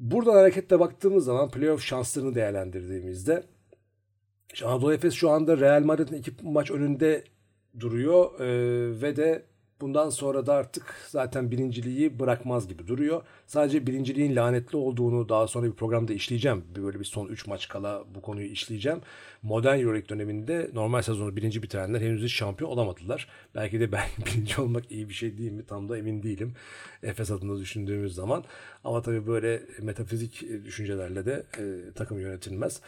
Buradan 0.00 0.34
hareketle 0.34 0.80
baktığımız 0.80 1.24
zaman 1.24 1.50
playoff 1.50 1.82
şanslarını 1.82 2.34
değerlendirdiğimizde 2.34 3.42
Anadolu 4.64 4.92
Efes 4.94 5.14
şu 5.14 5.30
anda 5.30 5.56
Real 5.56 5.82
Madrid'in 5.82 6.16
iki 6.16 6.32
maç 6.42 6.70
önünde 6.70 7.24
duruyor 7.80 8.40
e, 8.40 8.46
ve 9.02 9.16
de 9.16 9.42
Bundan 9.80 10.10
sonra 10.10 10.46
da 10.46 10.54
artık 10.54 10.94
zaten 11.08 11.50
birinciliği 11.50 12.18
bırakmaz 12.18 12.68
gibi 12.68 12.86
duruyor. 12.86 13.22
Sadece 13.46 13.86
birinciliğin 13.86 14.36
lanetli 14.36 14.76
olduğunu 14.76 15.28
daha 15.28 15.46
sonra 15.46 15.66
bir 15.66 15.72
programda 15.72 16.12
işleyeceğim. 16.12 16.64
Böyle 16.76 17.00
bir 17.00 17.04
son 17.04 17.28
3 17.28 17.46
maç 17.46 17.68
kala 17.68 18.04
bu 18.14 18.22
konuyu 18.22 18.46
işleyeceğim. 18.46 19.00
Modern 19.42 19.78
Euroleague 19.78 20.08
döneminde 20.08 20.70
normal 20.74 21.02
sezonu 21.02 21.36
birinci 21.36 21.62
bitirenler 21.62 22.00
henüz 22.00 22.22
hiç 22.24 22.34
şampiyon 22.34 22.70
olamadılar. 22.70 23.28
Belki 23.54 23.80
de 23.80 23.92
ben 23.92 24.04
birinci 24.26 24.60
olmak 24.60 24.90
iyi 24.90 25.08
bir 25.08 25.14
şey 25.14 25.38
değil 25.38 25.52
mi 25.52 25.66
tam 25.66 25.88
da 25.88 25.98
emin 25.98 26.22
değilim. 26.22 26.54
Efes 27.02 27.30
adında 27.30 27.58
düşündüğümüz 27.58 28.14
zaman. 28.14 28.44
Ama 28.84 29.02
tabii 29.02 29.26
böyle 29.26 29.62
metafizik 29.82 30.44
düşüncelerle 30.64 31.26
de 31.26 31.44
e, 31.58 31.92
takım 31.94 32.20
yönetilmez. 32.20 32.80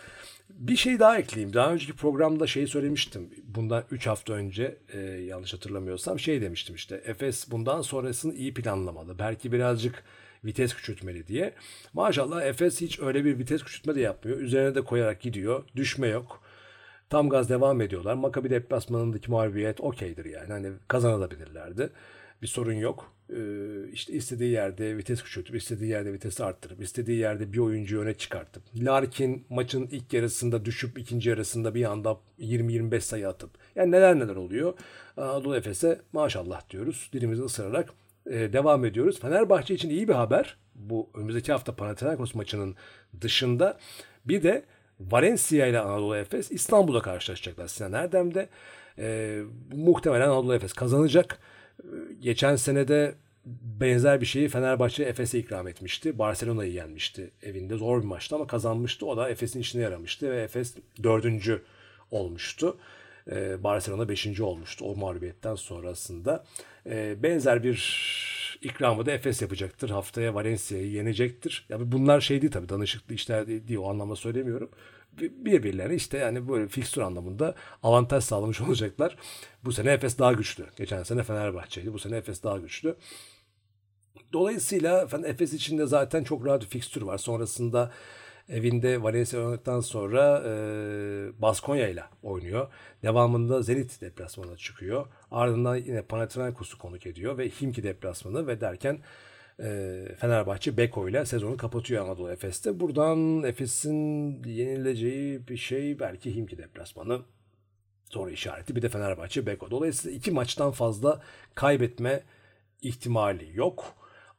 Bir 0.51 0.77
şey 0.77 0.99
daha 0.99 1.19
ekleyeyim. 1.19 1.55
Daha 1.55 1.73
önceki 1.73 1.93
programda 1.93 2.47
şeyi 2.47 2.69
söylemiştim. 2.69 3.31
Bundan 3.45 3.85
3 3.91 4.07
hafta 4.07 4.33
önce 4.33 4.77
e, 4.93 4.99
yanlış 5.01 5.55
hatırlamıyorsam 5.55 6.19
şey 6.19 6.41
demiştim 6.41 6.75
işte. 6.75 7.03
Efes 7.07 7.51
bundan 7.51 7.83
sonrasını 7.83 8.35
iyi 8.35 8.55
planlamalı. 8.55 9.19
Belki 9.19 9.53
birazcık 9.53 10.05
vites 10.45 10.75
küçültmeli 10.75 11.27
diye. 11.27 11.55
Maşallah 11.93 12.43
Efes 12.43 12.81
hiç 12.81 13.01
öyle 13.01 13.25
bir 13.25 13.39
vites 13.39 13.65
küçültme 13.65 13.95
de 13.95 14.01
yapmıyor. 14.01 14.39
Üzerine 14.39 14.75
de 14.75 14.81
koyarak 14.81 15.21
gidiyor. 15.21 15.65
Düşme 15.77 16.09
yok. 16.09 16.43
Tam 17.11 17.29
gaz 17.29 17.49
devam 17.51 17.81
ediyorlar. 17.81 18.15
Makabi 18.15 18.51
deplasmanındaki 18.51 19.31
mağlubiyet 19.31 19.81
okeydir 19.81 20.25
yani. 20.25 20.53
Hani 20.53 20.73
kazanabilirlerdi. 20.89 21.91
Bir 22.43 22.47
sorun 22.47 22.73
yok. 22.73 23.16
Ee, 23.31 23.89
işte 23.93 24.13
istediği 24.13 24.51
yerde 24.51 24.97
vites 24.97 25.23
küçültüp, 25.23 25.57
istediği 25.57 25.91
yerde 25.91 26.13
vitesi 26.13 26.45
arttırıp, 26.45 26.83
istediği 26.83 27.19
yerde 27.19 27.53
bir 27.53 27.59
oyuncu 27.59 28.01
öne 28.01 28.15
çıkartıp, 28.15 28.63
Larkin 28.77 29.47
maçın 29.51 29.89
ilk 29.91 30.13
yarısında 30.13 30.65
düşüp 30.65 30.99
ikinci 30.99 31.29
yarısında 31.29 31.75
bir 31.75 31.85
anda 31.85 32.17
20-25 32.41 33.01
sayı 33.01 33.29
atıp. 33.29 33.51
Yani 33.75 33.91
neler 33.91 34.19
neler 34.19 34.37
oluyor. 34.37 34.75
Anadolu 35.17 35.57
Efes'e 35.57 36.01
maşallah 36.13 36.71
diyoruz. 36.71 37.11
Dilimizi 37.13 37.43
ısırarak 37.43 37.93
e, 38.31 38.53
devam 38.53 38.85
ediyoruz. 38.85 39.21
Fenerbahçe 39.21 39.75
için 39.75 39.91
iyi 39.91 40.09
bir 40.09 40.15
haber. 40.15 40.57
Bu 40.75 41.11
önümüzdeki 41.15 41.53
hafta 41.53 41.77
Panathinaikos 41.77 42.35
maçının 42.35 42.77
dışında 43.21 43.79
bir 44.25 44.43
de 44.43 44.65
Valencia 45.01 45.67
ile 45.67 45.81
Anadolu 45.81 46.17
Efes 46.17 46.51
İstanbul'da 46.51 47.01
karşılaşacaklar 47.01 47.69
Sinan 47.69 47.93
Erdem'de. 47.93 48.49
E, 48.99 49.39
muhtemelen 49.73 50.29
Anadolu 50.29 50.55
Efes 50.55 50.73
kazanacak. 50.73 51.39
Geçen 52.21 52.57
senede 52.57 53.15
benzer 53.81 54.21
bir 54.21 54.27
şeyi 54.27 54.49
Fenerbahçe 54.49 55.05
Efes'e 55.05 55.39
ikram 55.39 55.69
etmişti. 55.69 56.19
Barcelona'yı 56.19 56.73
yenmişti 56.73 57.31
evinde. 57.43 57.77
Zor 57.77 58.01
bir 58.01 58.07
maçtı 58.07 58.35
ama 58.35 58.47
kazanmıştı. 58.47 59.07
O 59.07 59.17
da 59.17 59.31
Efes'in 59.31 59.61
işine 59.61 59.83
yaramıştı 59.83 60.31
ve 60.31 60.43
Efes 60.43 60.75
dördüncü 61.03 61.63
olmuştu. 62.11 62.79
E, 63.31 63.65
Barcelona 63.65 64.09
5. 64.09 64.41
olmuştu 64.41 64.85
o 64.85 64.97
mağlubiyetten 64.97 65.55
sonrasında. 65.55 66.45
E, 66.87 67.23
benzer 67.23 67.63
bir 67.63 67.77
ikramı 68.63 69.07
da 69.07 69.13
Efes 69.13 69.43
yapacaktır. 69.43 69.91
Haftaya 69.91 70.35
Valencia'yı 70.35 70.91
yenecektir. 70.91 71.67
Yani 71.69 71.93
bunlar 71.93 72.21
şey 72.21 72.43
değil 72.43 72.53
tabii 72.53 72.69
danışıklı 72.69 73.15
işler 73.15 73.47
değil 73.47 73.79
o 73.79 73.91
anlamda 73.91 74.17
söylemiyorum. 74.17 74.71
Birbirlerine 75.21 75.95
işte 75.95 76.19
yani 76.19 76.49
böyle 76.49 76.69
fikstür 76.69 77.01
anlamında 77.03 77.55
avantaj 77.83 78.25
sağlamış 78.25 78.61
olacaklar. 78.67 79.17
Bu 79.65 79.73
sene 79.73 79.93
Efes 79.93 80.19
daha 80.19 80.33
güçlü. 80.33 80.67
Geçen 80.77 81.03
sene 81.03 81.23
Fenerbahçe'ydi. 81.23 81.93
Bu 81.93 81.99
sene 81.99 82.17
Efes 82.17 82.43
daha 82.43 82.59
güçlü. 82.59 82.97
Dolayısıyla 84.33 85.09
Efes 85.25 85.53
içinde 85.53 85.87
zaten 85.87 86.25
çok 86.25 86.47
rahat 86.47 86.63
bir 86.63 86.67
fikstür 86.67 87.03
var. 87.03 87.19
Sonrasında 87.19 87.93
evinde 88.49 89.03
Valencia 89.03 89.41
oynadıktan 89.41 89.81
sonra 89.81 90.43
e, 90.47 90.53
Baskonya 91.43 91.89
ile 91.89 92.05
oynuyor. 92.23 92.73
Devamında 93.03 93.63
Zenit 93.63 94.01
deplasmanına 94.01 94.57
çıkıyor. 94.57 95.07
Ardından 95.31 95.77
yine 95.77 96.03
Panathinaikos'u 96.03 96.79
konuk 96.79 97.07
ediyor 97.07 97.39
ve 97.39 97.49
Himki 97.49 97.83
deplasmanı 97.83 98.47
ve 98.47 98.61
derken 98.61 98.99
e, 99.61 100.03
Fenerbahçe 100.19 100.77
Beko 100.77 101.09
ile 101.09 101.27
sezonu 101.27 101.57
kapatıyor 101.57 102.05
Anadolu 102.05 102.31
Efes'te. 102.31 102.81
Buradan 102.81 103.43
Efes'in 103.43 104.43
yenileceği 104.45 105.49
bir 105.49 105.57
şey 105.57 105.99
belki 105.99 106.35
Himki 106.35 106.59
deplasmanı 106.59 107.23
soru 108.11 108.31
işareti 108.31 108.77
bir 108.77 108.83
de 108.83 108.89
Fenerbahçe 108.89 109.47
Beko. 109.47 109.71
Dolayısıyla 109.71 110.17
iki 110.17 110.31
maçtan 110.31 110.71
fazla 110.71 111.23
kaybetme 111.55 112.23
ihtimali 112.83 113.51
yok. 113.55 113.85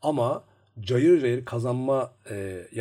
Ama 0.01 0.43
cayır 0.81 1.21
cayır 1.21 1.45
kazanma 1.45 2.13
e, 2.29 2.35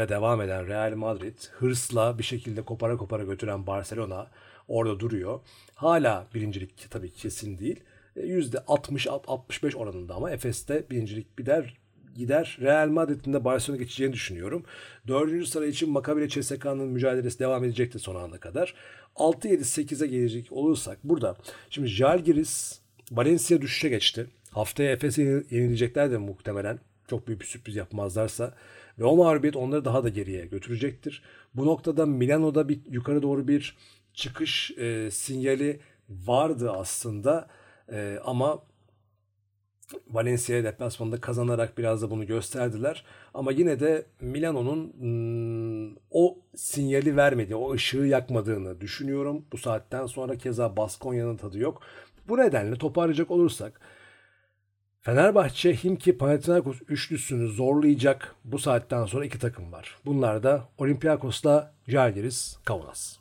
devam 0.08 0.40
eden 0.40 0.66
Real 0.66 0.94
Madrid 0.96 1.38
hırsla 1.52 2.18
bir 2.18 2.24
şekilde 2.24 2.62
kopara 2.62 2.96
kopara 2.96 3.24
götüren 3.24 3.66
Barcelona 3.66 4.26
orada 4.68 5.00
duruyor. 5.00 5.40
Hala 5.74 6.26
birincilik 6.34 6.90
tabii 6.90 7.10
kesin 7.10 7.58
değil. 7.58 7.80
%60-65 8.16 9.72
e, 9.72 9.76
oranında 9.76 10.14
ama 10.14 10.30
Efes'te 10.30 10.84
birincilik 10.90 11.36
gider 11.36 11.76
gider. 12.16 12.58
Real 12.60 12.88
Madrid'in 12.88 13.32
de 13.32 13.44
Barcelona 13.44 13.78
geçeceğini 13.82 14.12
düşünüyorum. 14.12 14.64
Dördüncü 15.08 15.46
sıra 15.46 15.66
için 15.66 15.90
Maccabi 15.90 16.20
ile 16.20 16.28
CSK'nın 16.28 16.88
mücadelesi 16.88 17.38
devam 17.38 17.64
edecekti 17.64 17.98
son 17.98 18.14
ana 18.14 18.40
kadar. 18.40 18.74
6-7-8'e 19.16 20.06
gelecek 20.06 20.52
olursak 20.52 20.98
burada 21.04 21.36
şimdi 21.70 21.88
Jalgiris 21.88 22.80
Valencia 23.12 23.62
düşüşe 23.62 23.88
geçti. 23.88 24.26
Haftaya 24.50 24.90
Efes'e 24.90 25.22
yenilecekler 25.50 26.10
de 26.10 26.18
muhtemelen 26.18 26.78
çok 27.08 27.26
büyük 27.26 27.40
bir 27.40 27.46
sürpriz 27.46 27.76
yapmazlarsa 27.76 28.54
ve 28.98 29.04
o 29.04 29.16
mağlubiyet 29.16 29.56
onları 29.56 29.84
daha 29.84 30.04
da 30.04 30.08
geriye 30.08 30.46
götürecektir. 30.46 31.22
Bu 31.54 31.66
noktada 31.66 32.06
Milano'da 32.06 32.68
bir 32.68 32.80
yukarı 32.90 33.22
doğru 33.22 33.48
bir 33.48 33.76
çıkış 34.14 34.70
e, 34.78 35.10
sinyali 35.10 35.80
vardı 36.08 36.72
aslında 36.72 37.48
e, 37.92 38.18
ama 38.24 38.62
Valencia 40.10 40.64
deplasmanında 40.64 41.20
kazanarak 41.20 41.78
biraz 41.78 42.02
da 42.02 42.10
bunu 42.10 42.26
gösterdiler. 42.26 43.04
Ama 43.34 43.52
yine 43.52 43.80
de 43.80 44.06
Milano'nun 44.20 44.92
hmm, 44.98 45.96
o 46.10 46.38
sinyali 46.56 47.16
vermedi, 47.16 47.56
o 47.56 47.72
ışığı 47.72 47.96
yakmadığını 47.98 48.80
düşünüyorum. 48.80 49.44
Bu 49.52 49.58
saatten 49.58 50.06
sonra 50.06 50.38
keza 50.38 50.76
Baskonya'nın 50.76 51.36
tadı 51.36 51.58
yok. 51.58 51.82
Bu 52.28 52.38
nedenle 52.38 52.76
toparlayacak 52.76 53.30
olursak 53.30 53.80
Fenerbahçe 55.06 55.74
Himki 55.74 56.18
Panathinaikos 56.18 56.76
üçlüsünü 56.88 57.48
zorlayacak 57.48 58.34
bu 58.44 58.58
saatten 58.58 59.04
sonra 59.04 59.24
iki 59.24 59.38
takım 59.38 59.72
var. 59.72 59.96
Bunlar 60.06 60.42
da 60.42 60.68
Olympiakos'la 60.78 61.74
Jalgiris 61.88 62.56
Kaunas. 62.64 63.16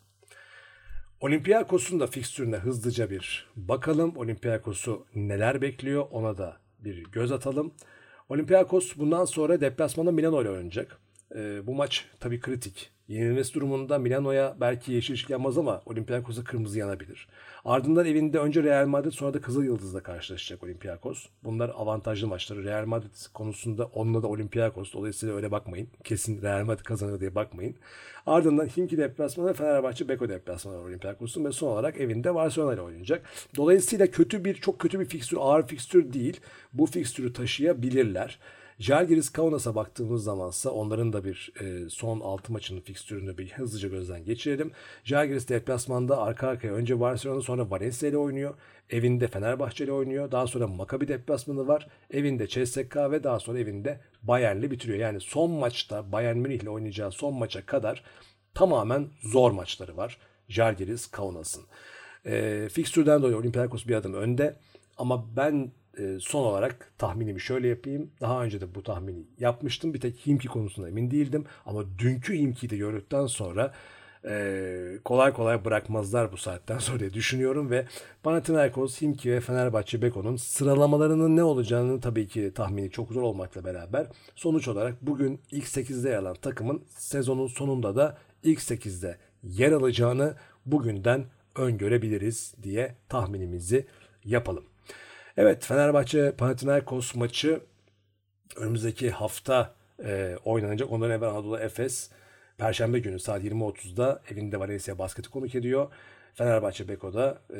Olympiakos'un 1.19 1.99
da 1.99 2.07
fikstürüne 2.07 2.55
hızlıca 2.55 3.09
bir 3.09 3.47
bakalım. 3.55 4.17
Olympiakos'u 4.17 5.05
neler 5.15 5.61
bekliyor 5.61 6.07
ona 6.11 6.37
da 6.37 6.57
bir 6.79 7.03
göz 7.03 7.31
atalım. 7.31 7.73
Olympiakos 8.29 8.97
bundan 8.97 9.25
sonra 9.25 9.61
deplasmanda 9.61 10.11
Milano 10.11 10.41
ile 10.41 10.49
oynayacak. 10.49 10.97
Ee, 11.35 11.67
bu 11.67 11.75
maç 11.75 12.05
tabii 12.19 12.39
kritik. 12.39 12.94
Yenilmesi 13.07 13.53
durumunda 13.53 13.99
Milano'ya 13.99 14.55
belki 14.61 14.91
yeşil 14.93 15.13
ışık 15.13 15.29
yanmaz 15.29 15.57
ama 15.57 15.81
Olympiakos'a 15.85 16.43
kırmızı 16.43 16.79
yanabilir. 16.79 17.27
Ardından 17.65 18.05
evinde 18.05 18.39
önce 18.39 18.63
Real 18.63 18.87
Madrid 18.87 19.11
sonra 19.11 19.33
da 19.33 19.41
Kızıl 19.41 19.63
Yıldız'la 19.63 20.03
karşılaşacak 20.03 20.63
Olympiakos. 20.63 21.25
Bunlar 21.43 21.71
avantajlı 21.75 22.27
maçları. 22.27 22.63
Real 22.63 22.85
Madrid 22.85 23.33
konusunda 23.33 23.85
onunla 23.85 24.23
da 24.23 24.27
Olympiakos. 24.27 24.93
Dolayısıyla 24.93 25.35
öyle 25.35 25.51
bakmayın. 25.51 25.87
Kesin 26.03 26.41
Real 26.41 26.65
Madrid 26.65 26.83
kazanır 26.83 27.19
diye 27.19 27.35
bakmayın. 27.35 27.75
Ardından 28.25 28.65
Himki 28.65 28.97
deplasmanı 28.97 29.53
Fenerbahçe 29.53 30.09
Beko 30.09 30.29
deplasmanı 30.29 30.77
Olympiakos'un 30.77 31.45
ve 31.45 31.51
son 31.51 31.67
olarak 31.67 31.97
evinde 31.97 32.35
Barcelona 32.35 32.73
ile 32.73 32.81
oynayacak. 32.81 33.29
Dolayısıyla 33.55 34.07
kötü 34.07 34.45
bir 34.45 34.53
çok 34.53 34.79
kötü 34.79 34.99
bir 34.99 35.05
fikstür, 35.05 35.37
ağır 35.39 35.67
fikstür 35.67 36.13
değil. 36.13 36.39
Bu 36.73 36.85
fikstürü 36.85 37.33
taşıyabilirler. 37.33 38.39
Jalgiris 38.79 39.29
Kaunas'a 39.29 39.75
baktığımız 39.75 40.23
zamansa 40.23 40.69
onların 40.69 41.13
da 41.13 41.23
bir 41.23 41.53
e, 41.61 41.89
son 41.89 42.19
6 42.19 42.53
maçının 42.53 42.81
fikstürünü 42.81 43.37
bir 43.37 43.51
hızlıca 43.51 43.89
gözden 43.89 44.25
geçirelim. 44.25 44.71
Jalgiris 45.03 45.49
deplasmanda 45.49 46.21
arka 46.21 46.47
arkaya 46.47 46.73
önce 46.73 46.99
Barcelona 46.99 47.41
sonra 47.41 47.69
Valencia 47.69 48.09
ile 48.09 48.17
oynuyor. 48.17 48.53
Evinde 48.89 49.27
Fenerbahçe 49.27 49.83
ile 49.83 49.91
oynuyor. 49.91 50.31
Daha 50.31 50.47
sonra 50.47 50.67
Maccabi 50.67 51.07
deplasmanı 51.07 51.67
var. 51.67 51.87
Evinde 52.11 52.47
CSKA 52.47 53.11
ve 53.11 53.23
daha 53.23 53.39
sonra 53.39 53.59
evinde 53.59 53.99
Bayern'le 54.23 54.71
bitiriyor. 54.71 54.99
Yani 54.99 55.21
son 55.21 55.51
maçta 55.51 56.11
Bayern 56.11 56.37
Münih 56.37 56.61
ile 56.61 56.69
oynayacağı 56.69 57.11
son 57.11 57.33
maça 57.33 57.65
kadar 57.65 58.03
tamamen 58.53 59.07
zor 59.23 59.51
maçları 59.51 59.97
var. 59.97 60.17
Jalgiris 60.49 61.07
Kaunas'ın. 61.07 61.63
E, 62.25 62.67
fikstürden 62.71 63.21
dolayı 63.21 63.37
Olympiakos 63.37 63.87
bir 63.87 63.95
adım 63.95 64.13
önde. 64.13 64.55
Ama 64.97 65.35
ben 65.35 65.71
e, 65.99 66.19
son 66.19 66.43
olarak 66.43 66.91
tahminimi 66.97 67.41
şöyle 67.41 67.67
yapayım. 67.67 68.11
Daha 68.21 68.43
önce 68.43 68.61
de 68.61 68.75
bu 68.75 68.83
tahmini 68.83 69.23
yapmıştım. 69.39 69.93
Bir 69.93 70.01
tek 70.01 70.27
Himki 70.27 70.47
konusunda 70.47 70.87
emin 70.87 71.11
değildim. 71.11 71.45
Ama 71.65 71.83
dünkü 71.99 72.37
Himki'yi 72.37 72.69
de 72.69 72.77
gördükten 72.77 73.25
sonra 73.25 73.73
e, 74.27 74.97
kolay 75.05 75.33
kolay 75.33 75.65
bırakmazlar 75.65 76.31
bu 76.31 76.37
saatten 76.37 76.77
sonra 76.77 76.99
diye 76.99 77.13
düşünüyorum 77.13 77.69
ve 77.69 77.85
Panathinaikos, 78.23 79.01
Himki 79.01 79.31
ve 79.31 79.39
Fenerbahçe 79.39 80.01
Beko'nun 80.01 80.35
sıralamalarının 80.35 81.35
ne 81.35 81.43
olacağını 81.43 82.01
tabii 82.01 82.27
ki 82.27 82.51
tahmini 82.55 82.91
çok 82.91 83.11
zor 83.11 83.21
olmakla 83.21 83.65
beraber 83.65 84.07
sonuç 84.35 84.67
olarak 84.67 85.01
bugün 85.01 85.41
ilk 85.51 85.65
8'de 85.65 86.09
yer 86.09 86.17
alan 86.17 86.35
takımın 86.35 86.83
sezonun 86.97 87.47
sonunda 87.47 87.95
da 87.95 88.17
ilk 88.43 88.59
8'de 88.59 89.17
yer 89.43 89.71
alacağını 89.71 90.35
bugünden 90.65 91.25
öngörebiliriz 91.55 92.53
diye 92.63 92.95
tahminimizi 93.09 93.85
yapalım. 94.25 94.63
Evet 95.37 95.65
Fenerbahçe 95.65 96.31
Panathinaikos 96.31 97.15
maçı 97.15 97.59
önümüzdeki 98.55 99.11
hafta 99.11 99.73
e, 100.03 100.35
oynanacak. 100.45 100.91
Ondan 100.91 101.11
evvel 101.11 101.29
Anadolu 101.29 101.59
Efes 101.59 102.09
Perşembe 102.57 102.99
günü 102.99 103.19
saat 103.19 103.43
20.30'da 103.43 104.21
evinde 104.31 104.59
Valencia 104.59 104.97
basketi 104.97 105.29
konuk 105.29 105.55
ediyor. 105.55 105.87
Fenerbahçe 106.33 106.87
Beko'da 106.87 107.41
e, 107.55 107.59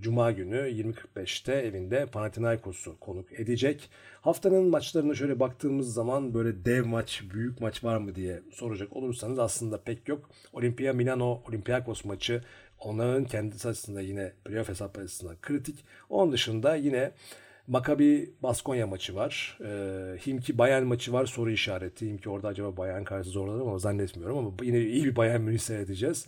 Cuma 0.00 0.32
günü 0.32 0.56
20.45'te 0.56 1.52
evinde 1.52 2.06
Panathinaikos'u 2.06 3.00
konuk 3.00 3.40
edecek. 3.40 3.90
Haftanın 4.20 4.64
maçlarına 4.64 5.14
şöyle 5.14 5.40
baktığımız 5.40 5.94
zaman 5.94 6.34
böyle 6.34 6.64
dev 6.64 6.86
maç, 6.86 7.22
büyük 7.34 7.60
maç 7.60 7.84
var 7.84 7.96
mı 7.96 8.14
diye 8.14 8.42
soracak 8.52 8.96
olursanız 8.96 9.38
aslında 9.38 9.80
pek 9.80 10.08
yok. 10.08 10.30
Olimpia 10.52 10.92
Milano 10.92 11.42
Olympiakos 11.48 12.04
maçı 12.04 12.42
onların 12.84 13.24
kendisi 13.24 13.68
açısından 13.68 14.00
yine 14.00 14.32
playoff 14.44 14.68
hesap 14.68 14.98
açısından 14.98 15.36
kritik. 15.42 15.84
Onun 16.08 16.32
dışında 16.32 16.76
yine 16.76 17.12
Maccabi 17.66 18.30
Baskonya 18.42 18.86
maçı 18.86 19.14
var. 19.14 19.58
E, 19.64 19.68
Himki 20.26 20.58
Bayern 20.58 20.82
maçı 20.82 21.12
var 21.12 21.26
soru 21.26 21.50
işareti. 21.50 22.08
Himki 22.08 22.30
orada 22.30 22.48
acaba 22.48 22.76
Bayern 22.76 23.04
karşı 23.04 23.30
zorlanır 23.30 23.60
ama 23.60 23.78
zannetmiyorum 23.78 24.38
ama 24.38 24.50
yine 24.62 24.80
iyi 24.80 25.04
bir 25.04 25.16
Bayern 25.16 25.40
Münih 25.40 25.58
seyredeceğiz. 25.58 26.26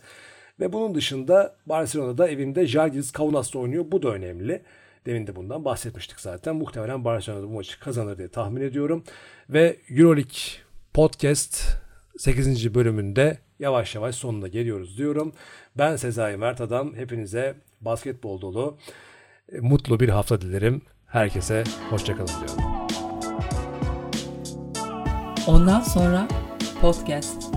Ve 0.59 0.73
bunun 0.73 0.95
dışında 0.95 1.55
Barcelona'da 1.65 2.29
evinde 2.29 2.67
Jalgiris 2.67 3.11
Kaunas'ta 3.11 3.59
oynuyor. 3.59 3.85
Bu 3.91 4.03
da 4.03 4.09
önemli. 4.09 4.61
Demin 5.05 5.27
de 5.27 5.35
bundan 5.35 5.65
bahsetmiştik 5.65 6.19
zaten. 6.19 6.55
Muhtemelen 6.55 7.05
Barcelona'da 7.05 7.47
bu 7.47 7.53
maçı 7.53 7.79
kazanır 7.79 8.17
diye 8.17 8.27
tahmin 8.27 8.61
ediyorum. 8.61 9.03
Ve 9.49 9.77
Euroleague 9.89 10.39
Podcast 10.93 11.77
8. 12.17 12.75
bölümünde 12.75 13.37
yavaş 13.59 13.95
yavaş 13.95 14.15
sonuna 14.15 14.47
geliyoruz 14.47 14.97
diyorum. 14.97 15.33
Ben 15.77 15.95
Sezai 15.95 16.37
Mert 16.37 16.61
Adam. 16.61 16.95
Hepinize 16.95 17.55
basketbol 17.81 18.41
dolu 18.41 18.77
e, 19.51 19.59
mutlu 19.59 19.99
bir 19.99 20.09
hafta 20.09 20.41
dilerim. 20.41 20.81
Herkese 21.05 21.63
hoşçakalın 21.89 22.27
diyorum. 22.27 22.87
Ondan 25.47 25.81
sonra 25.81 26.27
podcast. 26.81 27.54